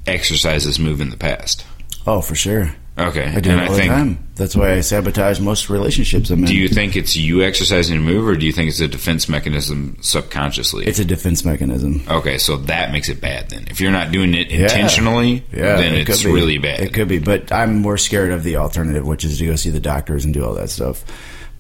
[0.07, 1.65] exercised this move in the past?
[2.07, 2.75] Oh, for sure.
[2.99, 3.89] Okay, I do and it I all think.
[3.91, 4.29] the time.
[4.35, 6.45] That's why I sabotage most relationships I'm in.
[6.45, 9.31] Do you think it's you exercising a move, or do you think it's a defense
[9.31, 10.85] mechanism subconsciously?
[10.87, 12.03] It's a defense mechanism.
[12.07, 13.49] okay, so that makes it bad.
[13.49, 16.35] Then, if you're not doing it intentionally, Yeah, then it it's could be.
[16.35, 16.81] really bad.
[16.81, 19.71] It could be, but I'm more scared of the alternative, which is to go see
[19.71, 21.03] the doctors and do all that stuff.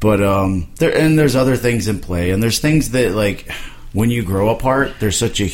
[0.00, 3.50] But um, there and there's other things in play, and there's things that like
[3.92, 5.44] when you grow apart, there's such a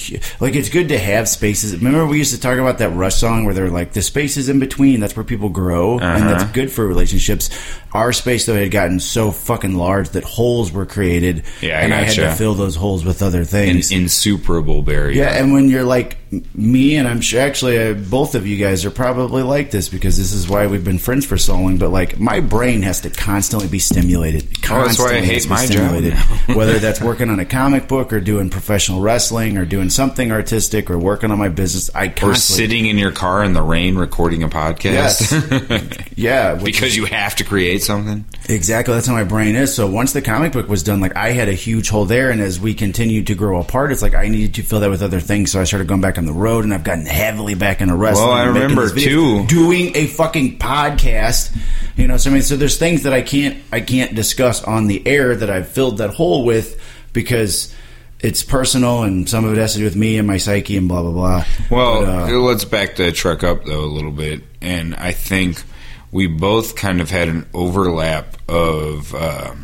[0.41, 1.75] like it's good to have spaces.
[1.77, 4.59] Remember we used to talk about that Rush song where they're like the spaces in
[4.61, 5.01] between.
[5.01, 6.53] That's where people grow, and that's Uh-huh.
[6.53, 7.51] good for relationships.
[7.93, 11.95] Our space though had gotten so fucking large that holes were created, Yeah, I and
[11.95, 13.91] I had to fill those holes with other An things.
[13.91, 15.23] insuperable barrier.
[15.23, 16.18] Yeah, and when you're like
[16.55, 20.17] me, and I'm sure actually uh, both of you guys are probably like this because
[20.19, 21.79] this is why we've been friends for so long.
[21.79, 24.45] But like my brain has to constantly be stimulated.
[24.71, 26.15] Oh, that's why I Constantly hate my job stimulated.
[26.15, 26.55] now.
[26.57, 30.91] Whether that's working on a comic book or doing professional wrestling or doing something artistic
[30.91, 34.43] or working on my business, I or sitting in your car in the rain recording
[34.43, 36.13] a podcast.
[36.17, 38.25] yeah which because is- you have to create something.
[38.51, 39.75] Exactly, that's how my brain is.
[39.75, 42.41] So once the comic book was done, like I had a huge hole there, and
[42.41, 45.21] as we continued to grow apart, it's like I needed to fill that with other
[45.21, 45.51] things.
[45.53, 48.29] So I started going back on the road, and I've gotten heavily back into wrestling.
[48.29, 49.47] Well, I remember, too.
[49.47, 51.57] doing a fucking podcast.
[51.97, 54.87] You know, so I mean, so there's things that I can't I can't discuss on
[54.87, 56.81] the air that I've filled that hole with
[57.13, 57.75] because
[58.21, 60.89] it's personal, and some of it has to do with me and my psyche and
[60.89, 61.45] blah blah blah.
[61.71, 65.63] Well, But, uh, let's back the truck up though a little bit, and I think
[66.11, 69.55] we both kind of had an overlap of, uh,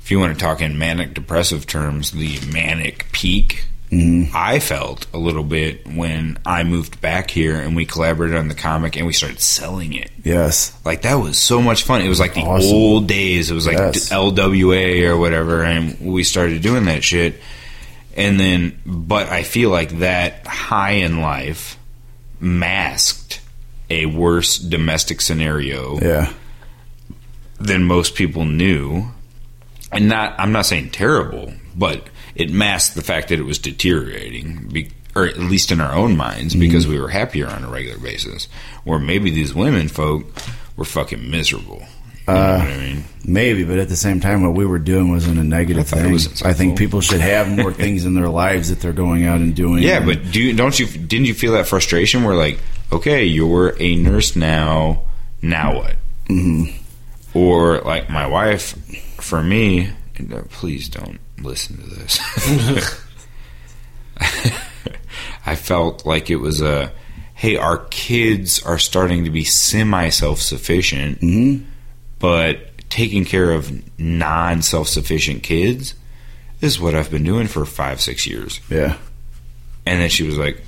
[0.00, 3.64] if you want to talk in manic depressive terms, the manic peak.
[3.94, 4.32] Mm-hmm.
[4.36, 8.54] I felt a little bit when I moved back here and we collaborated on the
[8.54, 10.10] comic and we started selling it.
[10.24, 12.00] yes, Like that was so much fun.
[12.02, 12.74] It was like the Awesome.
[12.74, 13.50] old days.
[13.50, 14.10] It was like Yes.
[14.10, 17.40] LWA or whatever, and we started doing that shit.
[18.16, 21.76] And then, but I feel like that high in life
[22.40, 23.40] masked
[23.90, 26.32] a worse domestic scenario yeah,
[27.60, 29.06] than most people knew.
[29.92, 34.68] And not, I'm not saying terrible, but it masked the fact that it was deteriorating,
[34.72, 37.98] be, or at least in our own minds, because we were happier on a regular
[37.98, 38.46] basis.
[38.84, 40.26] Where maybe these women folk
[40.76, 41.84] were fucking miserable.
[42.26, 43.04] You know what I mean?
[43.26, 46.48] Maybe, but at the same time, what we were doing wasn't a negative I thing.
[46.48, 49.54] I think people should have more things in their lives that they're going out and
[49.54, 49.82] doing.
[49.82, 52.58] Yeah, And- but do you, don't you didn't you feel that frustration where like,
[52.90, 55.02] okay, you're a nurse now,
[55.42, 55.96] now what?
[56.30, 57.38] Mm-hmm.
[57.38, 58.74] Or like my wife,
[59.24, 62.20] for me, and, uh, please don't listen to this.
[65.46, 66.92] I felt like it was a,
[67.34, 71.64] hey, our kids are starting to be semi self sufficient,
[72.18, 75.94] but taking care of non self sufficient kids
[76.60, 78.60] is what I've been doing for five six years.
[78.70, 78.96] yeah,
[79.84, 80.62] And then she was like,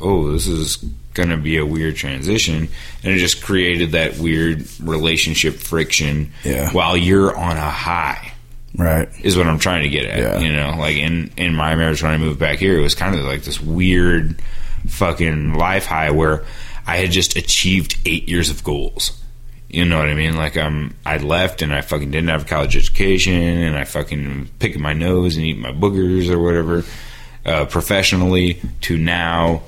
[0.00, 0.84] "Oh, this is
[1.14, 2.68] going to be a weird transition,"
[3.02, 6.32] and it just created that weird relationship friction.
[6.44, 6.70] Yeah.
[6.72, 8.32] While you're on a high,
[8.76, 9.08] right.
[9.22, 10.18] is what I'm trying to get at.
[10.18, 10.38] Yeah.
[10.38, 13.14] You know, like in in my marriage when I moved back here, it was kind
[13.14, 14.40] of like this weird
[14.86, 16.44] fucking life high where
[16.86, 19.16] I had just achieved eight years of goals.
[19.68, 20.36] You know what I mean?
[20.36, 24.50] Like um, I left and I fucking didn't have a college education, and I fucking
[24.58, 26.84] picking my nose and eating my boogers or whatever.
[27.46, 29.62] Uh, professionally, to now,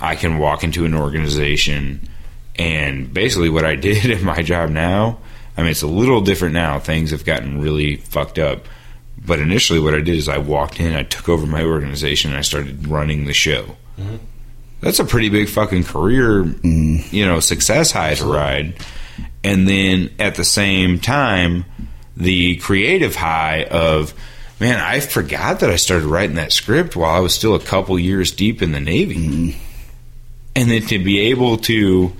[0.00, 2.08] I can walk into an organization
[2.58, 5.18] and basically what I did at my job now.
[5.56, 6.78] I mean, it's a little different now.
[6.78, 8.66] Things have gotten really fucked up.
[9.24, 12.38] But initially, what I did is I walked in, I took over my organization, and
[12.38, 13.76] I started running the show.
[13.98, 14.16] Mm-hmm.
[14.80, 18.74] That's a pretty big fucking career, you know, success high to ride.
[19.42, 21.64] And then at the same time,
[22.14, 24.12] the creative high of
[24.60, 27.98] man, I forgot that I started writing that script while I was still a couple
[27.98, 29.16] years deep in the Navy.
[29.16, 29.65] Mm-hmm.
[30.56, 32.12] And then to be able to,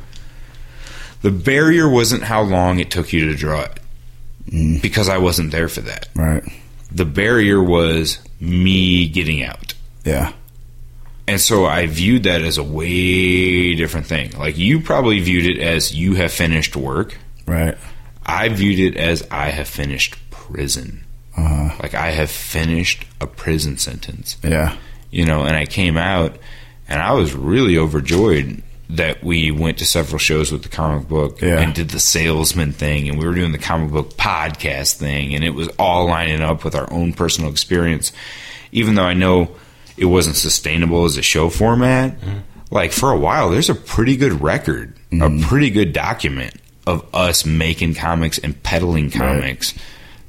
[1.22, 5.68] the barrier wasn't how long it took you to draw it, because I wasn't there
[5.68, 6.08] for that.
[6.14, 6.42] Right.
[6.92, 9.74] The barrier was me getting out.
[10.04, 10.32] Yeah.
[11.26, 14.30] And so I viewed that as a way different thing.
[14.38, 17.18] Like you probably viewed it as you have finished work.
[17.46, 17.76] Right.
[18.24, 21.04] I viewed it as I have finished prison.
[21.36, 24.36] Uh, Like I have finished a prison sentence.
[24.44, 24.76] yeah.
[25.10, 26.36] You know, and I came out
[26.88, 31.40] and I was really overjoyed that we went to several shows with the comic book
[31.40, 31.60] Yeah.
[31.60, 35.42] and did the salesman thing and we were doing the comic book podcast thing and
[35.42, 38.12] it was all lining up with our own personal experience.
[38.70, 39.50] Even though I know
[39.96, 42.38] it wasn't sustainable as a show format, mm-hmm.
[42.70, 45.42] like for a while there's a pretty good record, a mm-hmm.
[45.42, 46.54] pretty good document
[46.86, 49.74] of us making comics and peddling comics.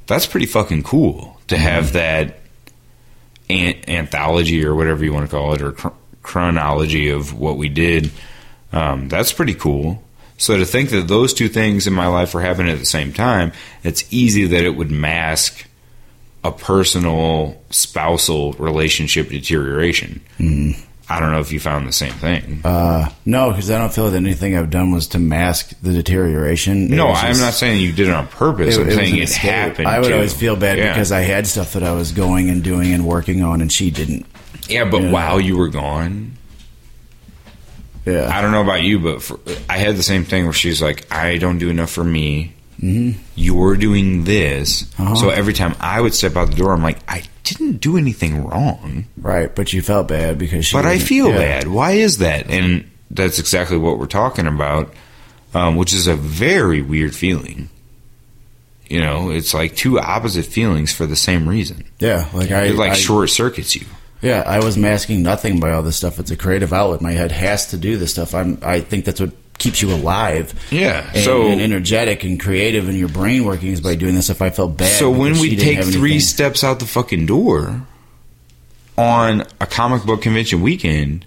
[0.08, 1.93] That's pretty fucking cool to have mm-hmm.
[1.93, 2.39] that
[3.49, 5.93] an- anthology or whatever you want to call it or chron-
[6.28, 8.11] chronology of what we did.
[8.73, 10.03] Um, that's pretty cool.
[10.38, 13.11] So to think that those two things in my life were happening at the same
[13.13, 13.53] time,
[13.84, 15.65] it's easy that it would mask
[16.43, 20.21] a personal spousal relationship deterioration.
[21.09, 22.59] I don't know if you found the same thing.
[22.65, 26.91] Uh, no, because I don't feel that anything I've done was to mask the deterioration.
[26.91, 28.78] It no, was I'm not saying you did it on purpose.
[28.78, 29.88] I'm was saying it happened.
[29.88, 30.13] I would to.
[30.15, 30.91] always feel bad Yeah.
[30.93, 33.89] because I had stuff that I was going and doing and working on, and she
[33.89, 34.25] didn't.
[34.70, 35.11] Yeah, but Yeah.
[35.11, 36.34] while you were gone,
[38.05, 38.30] Yeah.
[38.34, 39.39] I don't know about you, but for,
[39.70, 42.53] I had the same thing where she's like, I don't do enough for me.
[42.82, 43.20] Mm-hmm.
[43.36, 44.84] You're doing this.
[44.99, 45.15] Uh-huh.
[45.15, 48.45] So every time I would step out the door, I'm like, I didn't do anything
[48.45, 49.05] wrong.
[49.18, 50.76] right, but you felt bad because she.
[50.78, 51.38] But I feel yeah.
[51.38, 51.68] bad.
[51.68, 52.49] Why is that?
[52.49, 54.93] And that's exactly what we're talking about,
[55.53, 57.70] um, which is a very weird feeling.
[58.89, 61.84] You know, it's like two opposite feelings for the same reason.
[61.99, 63.86] Yeah, like I It like short circuits you.
[64.22, 66.20] Yeah, I was masking nothing by all this stuff.
[66.20, 67.01] It's a creative outlet.
[67.01, 68.34] My head has to do this stuff.
[68.34, 68.57] I'm.
[68.63, 70.53] I think that's what keeps you alive.
[70.72, 71.09] Yeah.
[71.13, 74.30] And, so and energetic and creative, and your brain working is by doing this.
[74.30, 77.82] If I felt bad, So when we take three steps out the fucking door
[78.97, 81.26] on a comic book convention weekend,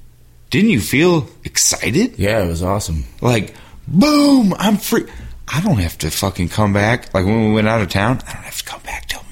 [0.50, 2.18] didn't you feel excited?
[2.18, 3.04] yeah, it was awesome.
[3.20, 3.54] Like,
[3.86, 5.06] boom, I'm free.
[5.52, 7.12] I don't have to fucking come back.
[7.14, 9.22] Like when we went out of town, I don't have to come back till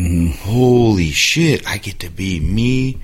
[0.00, 0.36] Monday.
[0.42, 2.98] Holy shit, I get to be me.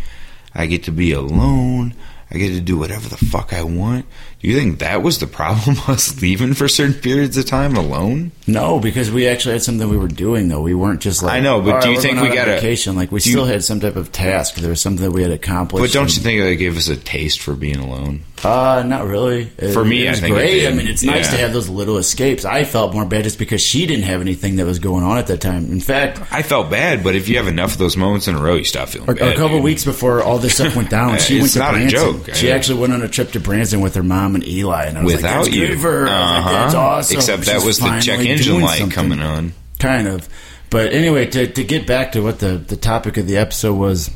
[0.55, 1.95] I get to be alone.
[2.31, 4.07] I get to do whatever the fuck I want.
[4.47, 5.77] You think that was the problem?
[5.89, 8.31] Us leaving for certain periods of time alone?
[8.47, 10.61] No, because we actually had something we were doing though.
[10.63, 12.95] We weren't just like I know, but "All do you think we on gotta- vacation?
[12.95, 14.55] Like we you- still had some type of task.
[14.55, 15.83] There was something that we had accomplished.
[15.83, 18.23] But don't you think that gave us a taste for being alone?
[18.45, 19.51] Uh, not really.
[19.59, 20.69] It- For me, it I was think it great.
[20.69, 21.31] I mean, it's nice Yeah.
[21.33, 22.45] to have those little escapes.
[22.45, 25.27] I felt more bad just because she didn't have anything that was going on at
[25.27, 25.73] that time.
[25.73, 28.41] In fact, I felt bad, but if you have enough of those moments in a
[28.41, 29.33] row, you stop feeling a, bad.
[29.33, 29.65] a couple dude.
[29.65, 31.89] weeks before all this stuff went down, she went to Branson.
[31.89, 32.35] joke.
[32.35, 35.05] She actually went on a trip to Branson with her mom and Eli, and I
[35.05, 35.79] was without like, "That's you.
[35.79, 36.51] her." Like, Uh-huh.
[36.53, 38.95] "That's awesome." Except that was the check engine light something.
[38.95, 39.53] coming on.
[39.79, 40.29] kind of.
[40.71, 44.11] But anyway, to to get back to what the the topic of the episode was.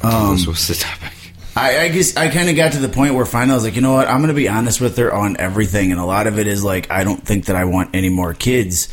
[0.00, 1.12] Um, this was the topic.
[1.56, 3.76] I, I guess I kind of got to the point where finally I was like,
[3.76, 6.26] you know what, I'm going to be honest with her on everything, and a lot
[6.26, 8.88] of it is like I don't think that I want any more kids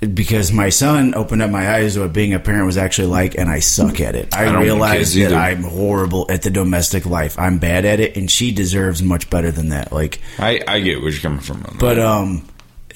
[0.00, 3.36] because my son opened up my eyes to what being a parent was actually like,
[3.38, 4.36] and I suck at it.
[4.36, 5.32] I, I realized that.
[5.32, 7.38] I'm horrible at the domestic life.
[7.38, 9.92] I'm bad at it, and she deserves much better than that.
[9.92, 11.64] Like, I, I get where you're coming from.
[11.64, 12.46] on but um,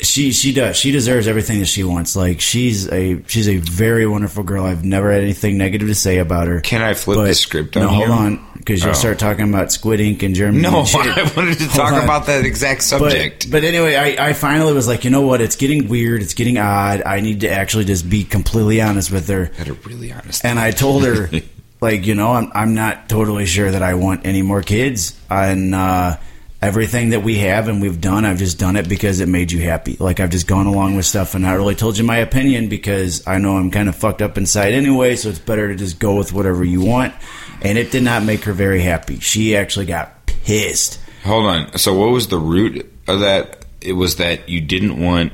[0.01, 2.17] she she does she deserves everything that she wants.
[2.17, 4.65] Like, she's a she's a very wonderful girl.
[4.65, 6.61] I've never had anything negative to say about her.
[6.61, 8.95] Can I flip But- the script No, hold on, because you'll Oh.
[8.95, 10.63] start talking about Squid Ink and Germany.
[10.63, 11.01] no, and shit.
[11.19, 12.05] I wanted to Hold talk on.
[12.05, 13.51] about that exact subject.
[13.51, 15.41] But, but anyway, I, I finally was like, you know what?
[15.41, 16.23] It's getting weird.
[16.23, 17.03] It's getting odd.
[17.03, 19.47] I need to actually just be completely honest with her.
[19.57, 20.45] Had a really honest.
[20.45, 21.29] And I told her,
[21.81, 25.19] like, you know, I'm I'm not totally sure that I want any more kids.
[25.31, 26.17] And uh,
[26.63, 29.63] everything that we have and we've done, I've just done it because it made you
[29.63, 29.97] happy.
[29.99, 33.27] Like I've just gone along with stuff and not really told you my opinion because
[33.27, 35.17] I know I'm kind of fucked up inside anyway.
[35.17, 37.15] So it's better to just go with whatever you want.
[37.63, 39.21] And it did not make her very happy.
[39.21, 41.01] She actually got pissed.
[41.25, 41.79] Hold on.
[41.79, 43.65] So what was the root of that?
[43.81, 45.33] It was that you didn't want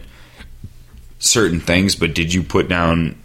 [1.18, 3.20] certain things, but did you put down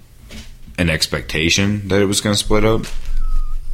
[0.77, 2.85] an expectation that it was going to split up?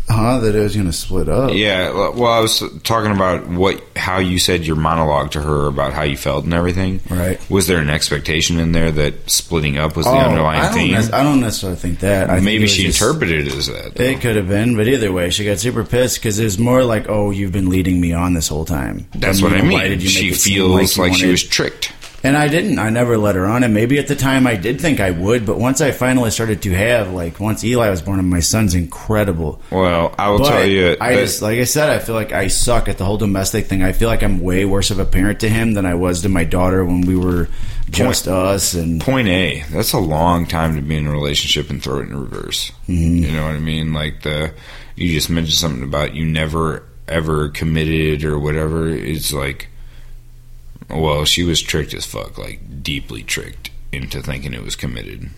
[0.10, 0.40] Huh?
[0.40, 1.52] That it was going to split up.
[1.54, 1.92] Yeah.
[1.92, 6.04] Well, I was talking about what how you said your monologue to her about how
[6.04, 7.02] you felt and everything.
[7.10, 7.38] Right.
[7.50, 10.74] Was there an expectation in there that splitting up was the Oh, underlying I don't,
[10.74, 10.92] theme?
[10.94, 12.30] nec- I don't necessarily think that.
[12.30, 13.96] I Maybe was she just- interpreted it as that.
[13.96, 14.04] though.
[14.04, 16.86] It could have been, but either way, she got super pissed because it was more
[16.86, 19.78] like, "Oh, you've been leading me on this whole time." That's what I mean.
[19.80, 21.92] did you make she feels like, you she was tricked.
[22.28, 22.78] And I didn't.
[22.78, 23.64] I never let her on.
[23.64, 26.62] And maybe at the time I did think I would, but once I finally started
[26.64, 29.62] to have, like, once Eli was born, and my son's incredible.
[29.72, 30.98] Well, I will But tell you.
[31.00, 33.82] I just, like I said, I feel like I suck at the whole domestic thing.
[33.82, 36.30] I feel like I'm way worse of a parent to him than I was to
[36.30, 37.48] my daughter when we were
[37.90, 38.74] just us.
[38.74, 42.10] And point A, that's a long time to be in a relationship and throw it
[42.10, 42.72] in reverse.
[42.88, 43.24] Mm-hmm.
[43.24, 43.94] You know what I mean?
[43.94, 44.54] Like the
[44.96, 48.90] you just mentioned something about you never ever committed or whatever.
[48.90, 49.70] It's like,
[50.90, 55.30] well, she was tricked as fuck, like deeply tricked into thinking it was committed.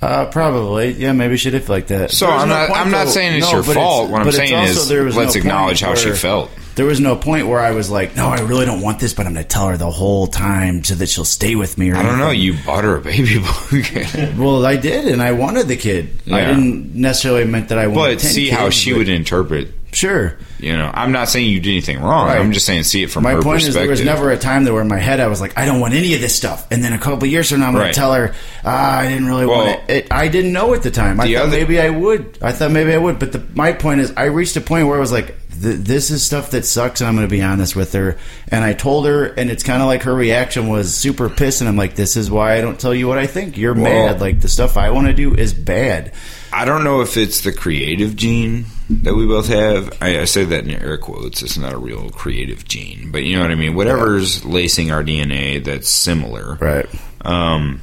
[0.00, 1.12] Uh, probably, yeah.
[1.12, 2.10] Maybe she did feel like that.
[2.10, 2.70] So I'm no not.
[2.76, 4.10] I'm not though- saying it's no, your fault.
[4.10, 6.50] what I'm saying also is let's no acknowledge how she felt.
[6.74, 9.26] There was no point where I was like, "No, I really don't want this, but
[9.26, 11.96] I'm going to tell her the whole time so that she'll stay with me." Or
[11.96, 12.30] I don't know.
[12.30, 14.34] You bought her a baby book.
[14.36, 16.08] Well, I did, and I wanted the kid.
[16.32, 18.10] I didn't necessarily meant that I wanted.
[18.10, 19.68] To But 10 see how she but- would interpret.
[19.92, 20.36] Sure.
[20.58, 22.26] You know, I'm not saying you did anything wrong.
[22.28, 22.38] Right.
[22.40, 24.64] I'm just saying see it from My her point is, there was never a time
[24.64, 26.66] that where in my head I was like, I don't want any of this stuff,
[26.70, 28.34] and then a couple years from now I'm going to tell her,
[28.64, 30.06] ah, I didn't really Well, want it.
[30.06, 30.12] it.
[30.12, 31.20] I didn't know at the time.
[31.20, 32.38] I the thought other- maybe I would.
[32.40, 34.96] I thought maybe I would, but the, my point is, I reached a point where
[34.96, 37.92] I was like, this is stuff that sucks, and I'm going to be honest with
[37.92, 38.16] her.
[38.48, 41.68] And I told her, and it's kind of like her reaction was super pissed, and
[41.68, 43.58] I'm like, this is why I don't tell you what I think.
[43.58, 44.20] You're Well- mad.
[44.22, 46.12] Like the stuff I want to do is bad.
[46.50, 49.96] I don't know if it's the creative gene that we both have.
[50.00, 51.42] I, I say that in air quotes.
[51.42, 53.74] It's not a real creative gene, but you know what I mean.
[53.74, 56.56] Whatever's lacing our DNA that's similar.
[56.56, 56.86] Right.
[57.22, 57.82] Um,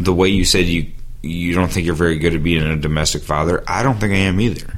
[0.00, 3.22] the way you said you you don't think you're very good at being a domestic
[3.22, 4.76] father, I don't think I am either.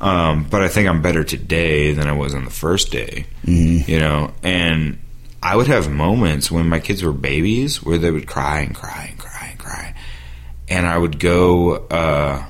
[0.00, 3.26] Um, but I think I'm better today than I was on the first day.
[3.44, 3.90] Mm-hmm.
[3.90, 4.98] You know, and
[5.42, 9.08] I would have moments when my kids were babies where they would cry and cry
[9.10, 9.94] and cry and cry,
[10.68, 11.74] and I would go.
[11.74, 12.44] Uh,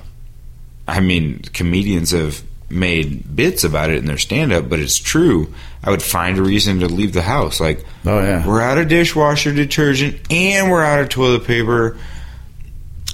[0.88, 5.52] I mean, comedians have made bits about it in their stand up, but it's true.
[5.82, 7.60] I would find a reason to leave the house.
[7.60, 8.46] Like, Oh, yeah.
[8.46, 11.96] we're out of dishwasher detergent and we're out of toilet paper.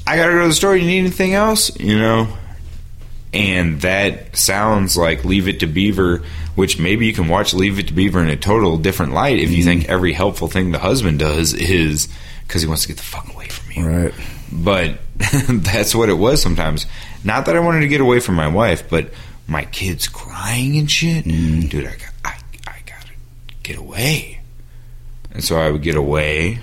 [0.07, 0.77] I gotta go to the store.
[0.77, 1.79] You need anything else?
[1.79, 2.29] You know?
[3.33, 6.23] And that sounds like Leave It to Beaver,
[6.55, 9.51] which maybe you can watch Leave It to Beaver in a total different light if
[9.51, 9.65] you Mm-hmm.
[9.67, 12.09] think every helpful thing the husband does is
[12.47, 14.15] because he wants to get the fuck away from you Right.
[14.53, 14.99] but
[15.49, 16.87] that's what it was sometimes.
[17.25, 19.11] Not that I wanted to get away from my wife, but
[19.47, 21.87] my kids crying and shit, dude.
[21.87, 23.13] I got, I, I gotta
[23.63, 24.41] get away,
[25.31, 26.61] and so I would get away,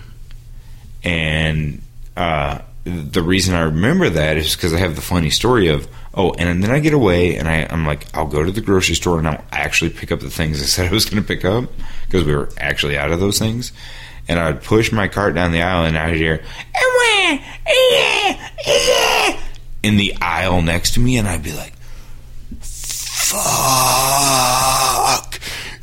[1.03, 1.82] and
[2.16, 6.34] uh, the reason I remember that is because I have the funny story of oh,
[6.34, 9.18] and then I get away, and I, I'm like, I'll go to the grocery store
[9.18, 11.70] and I'll actually pick up the things I said I was going to pick up
[12.05, 13.72] because we were actually out of those things.
[14.28, 16.43] And I would push my cart down the aisle, and I would hear
[19.84, 21.73] in the aisle next to me, and I'd be like,
[22.61, 23.39] "Fuck!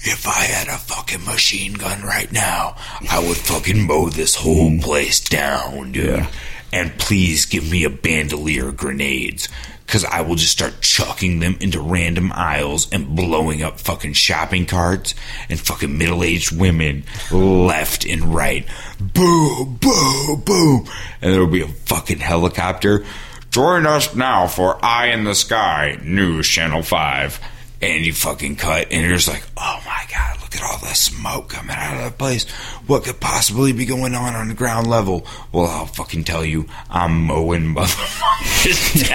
[0.00, 2.76] If I had a fucking machine gun right now,
[3.10, 6.26] I would fucking mow this whole place down, dude.
[6.72, 9.48] And please give me a bandolier of grenades."
[9.88, 14.66] Cause I will just start chucking them into random aisles and blowing up fucking shopping
[14.66, 15.14] carts
[15.48, 18.66] and fucking middle-aged women left and right.
[19.00, 20.86] Boom, boom, boom.
[21.22, 23.06] And there will be a fucking helicopter
[23.50, 27.40] Join us now for Eye in the Sky, News Channel 5.
[27.80, 30.94] And you fucking cut, and you're just like, oh my god, look at all the
[30.94, 32.42] smoke coming out of that place.
[32.88, 35.24] What could possibly be going on on the ground level?
[35.52, 39.08] Well, I'll fucking tell you, I'm mowing motherfuckers.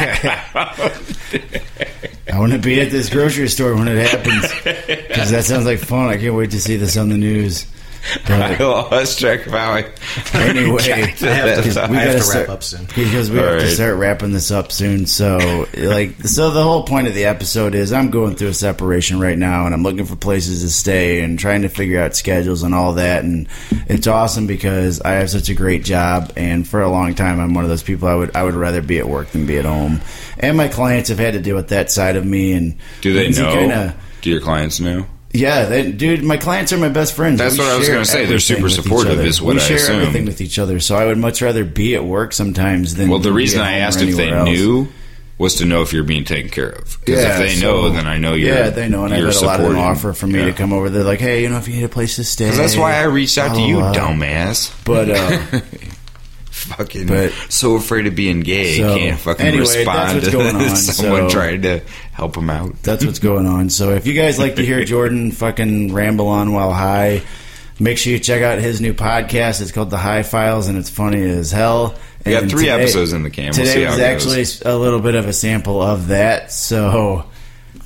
[2.34, 5.80] I want to be at this grocery store when it happens because that sounds like
[5.80, 6.08] fun.
[6.08, 7.68] I can't wait to see this on the news.
[8.26, 9.86] I lost track of how I.
[10.34, 12.86] Anyway, got to I have to, we I have gotta start- wrap up soon.
[12.96, 15.06] because we All have to start wrapping this up soon.
[15.06, 19.20] So, like, so the whole point of the episode is I'm going through a separation
[19.20, 22.64] right now, and I'm looking for places to stay and trying to figure out schedules
[22.64, 23.24] and all that.
[23.24, 23.48] And
[23.88, 27.54] it's awesome because I have such a great job, and for a long time, I'm
[27.54, 29.66] one of those people I would I would rather be at work than be at
[29.66, 30.02] home.
[30.40, 32.52] And my clients have had to deal with that side of me.
[32.54, 33.54] And Do they Lindsay know?
[33.54, 35.06] kinda- Do your clients know?
[35.34, 37.40] Yeah, they, dude, my clients are my best friends.
[37.40, 38.26] That's We what I was gonna say.
[38.26, 39.58] They're super supportive is what I assume.
[39.58, 40.00] we I share assume.
[40.02, 40.80] everything with each other.
[40.80, 44.02] So I would much rather be at work sometimes than Well, the reason I asked
[44.02, 44.48] if they else.
[44.48, 44.88] knew
[45.40, 47.00] was to know if you're being taken care of.
[47.04, 48.54] Because if they know, then I know you're.
[48.56, 50.46] Yeah, they know, and I've had a lot of them offer for me Yeah.
[50.46, 50.90] to come over.
[50.92, 52.50] They're like, hey, you know, if you need a place to stay.
[52.50, 54.02] 'Cause that's why I reached out to you, blah, blah.
[54.10, 54.72] dumbass.
[54.86, 55.60] But uh,
[56.78, 61.30] Fucking But- so afraid of being gay, So, can't fucking anyway, respond to on, someone
[61.30, 62.82] so- trying to help him out.
[62.84, 63.70] that's what's going on.
[63.70, 67.22] So if you guys like to hear Jordan fucking ramble on while high,
[67.80, 69.62] make sure you check out his new podcast.
[69.62, 71.96] It's called The High Files, and it's funny as hell.
[72.26, 73.46] We got three today- episodes in the can.
[73.46, 76.52] We'll Today see how was actually a little bit of a sample of that.
[76.54, 77.26] So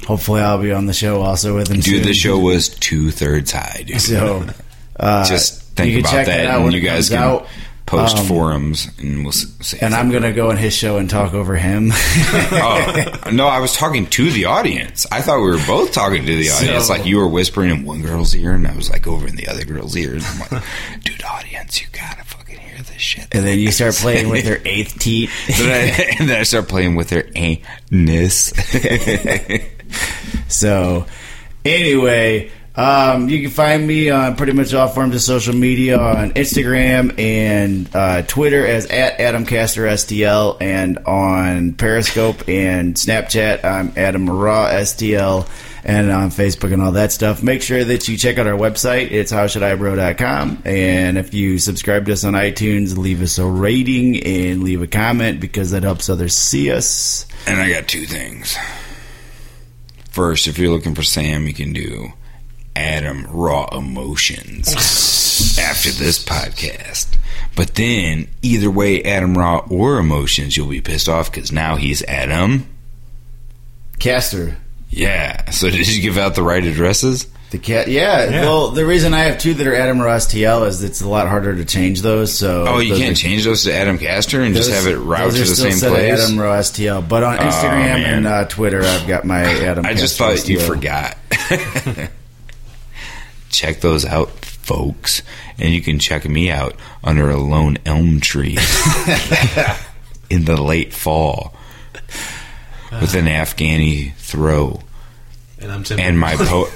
[0.06, 1.78] hopefully I'll be on the show also with him.
[1.78, 2.04] Dude, soon.
[2.04, 4.00] the show was two thirds high, dude.
[4.02, 4.46] So
[5.00, 7.48] uh, Just think about that, and you guys can out.
[7.88, 9.80] Post Um, forums, and we'll s- say.
[9.82, 11.90] And I'm gonna go on his show and talk over him.
[11.94, 15.08] oh no, I was talking to the audience.
[15.12, 16.86] I thought we were both talking to the audience.
[16.88, 19.36] So- like you were whispering in one girl's ear, and I was like over in
[19.36, 20.14] the other girl's ear.
[20.14, 20.64] And I'm like,
[21.04, 23.28] dude, audience, you gotta fucking hear this shit.
[23.34, 25.32] and then you start playing with their eighth teeth.
[26.20, 28.54] And then I start playing with their anus.
[30.50, 31.06] So,
[31.66, 36.32] anyway, um, you can find me on pretty much all forms of social media on
[36.34, 44.68] Instagram and uh, Twitter as at AdamCasterSTL, and on Periscope and Snapchat, I'm Adam Raw
[44.68, 45.50] STL,
[45.84, 47.42] and on Facebook and all that stuff.
[47.42, 49.10] Make sure that you check out our website.
[49.10, 54.64] It's howshouldibro.com, and if you subscribe to us on iTunes, leave us a rating and
[54.64, 57.26] leave a comment because that helps others see us.
[57.48, 58.56] and I got two things.
[60.12, 62.14] First, if you're looking for Sam, you can do
[62.78, 64.68] Adam Raw Emotions
[65.60, 67.18] after this podcast.
[67.56, 72.04] But then, either way, Adam Raw or Emotions, you'll be pissed off because now he's
[72.04, 72.68] Adam.
[74.00, 74.58] Caster.
[74.92, 75.50] Yeah.
[75.50, 77.28] So did you give out the right addresses?
[77.50, 78.42] The cat, yeah, Yeah.
[78.42, 81.30] Well, the reason I have two that are Adam Raw STL is it's a lot
[81.30, 82.38] harder to change those.
[82.38, 85.32] So Oh, you can't are- change those to Adam Caster and just have it route
[85.32, 86.22] to the still same set place?
[86.26, 88.14] Adam Raw STL, but on Instagram man.
[88.16, 89.86] and uh, Twitter, I've got my Adam.
[89.86, 90.68] I just Caster thought you STL.
[90.68, 91.18] forgot.
[93.50, 95.22] Check those out, folks.
[95.60, 98.58] And you can check me out under a lone elm tree
[100.30, 101.54] in the late fall
[102.92, 104.82] with an Afghani throw.
[105.60, 106.00] And I'm Tim.
[106.00, 106.70] And my po.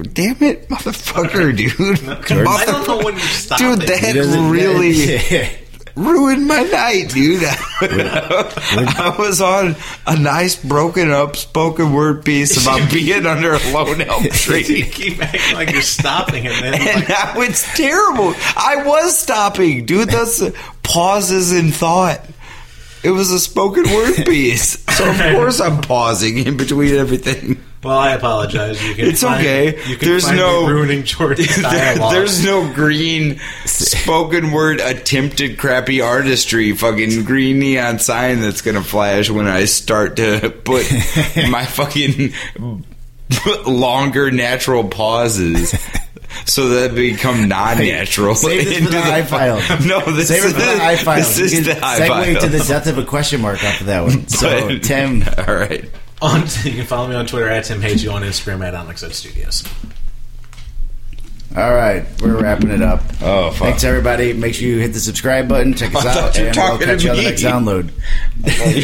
[0.00, 2.08] Damn it, motherfucker, dude.
[2.08, 4.14] I don't know when you stop Dude, that
[4.50, 4.92] really
[5.96, 7.42] ruined my night, dude.
[7.80, 9.74] I was on
[10.06, 14.62] a nice broken up spoken word piece about being under a lone elm you tree.
[14.82, 18.34] keep acting like you're stopping, it, then And like, now it's terrible.
[18.56, 20.10] I was stopping, dude.
[20.10, 20.42] That's
[20.82, 22.20] pauses in thought.
[23.02, 27.62] It was a spoken word piece, so of course I'm pausing in between everything.
[27.84, 28.82] Well, I apologize.
[28.84, 29.66] You can It's find- okay.
[29.88, 32.12] You can There's find no- me ruining Jordan's There- dialogue.
[32.12, 39.30] there's no green spoken word attempted crappy artistry fucking green neon sign that's gonna flash
[39.30, 40.90] when I start to put
[41.50, 42.32] my fucking
[43.66, 45.74] longer natural pauses
[46.44, 48.34] so that become non-natural.
[48.34, 49.56] Save this for into the high file.
[49.86, 51.16] No, this Save it is for the high file.
[51.18, 52.40] This is You the can high segue file.
[52.42, 54.28] to the death of a question mark after that one.
[54.28, 55.84] So But- Tim, All right.
[56.22, 56.42] On.
[56.64, 59.64] You can follow me on Twitter at Tim Hage, on Instagram at Onyx Studios.
[61.56, 63.00] all right, we're wrapping it up.
[63.22, 63.68] Oh, fuck.
[63.68, 64.32] Thanks everybody.
[64.32, 65.74] Make sure you hit the subscribe button.
[65.74, 67.90] Check us I out, you were and we'll catch to you on the next download.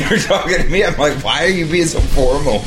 [0.10, 0.84] You're talking to me.
[0.84, 2.62] I'm like, why are you being so formal?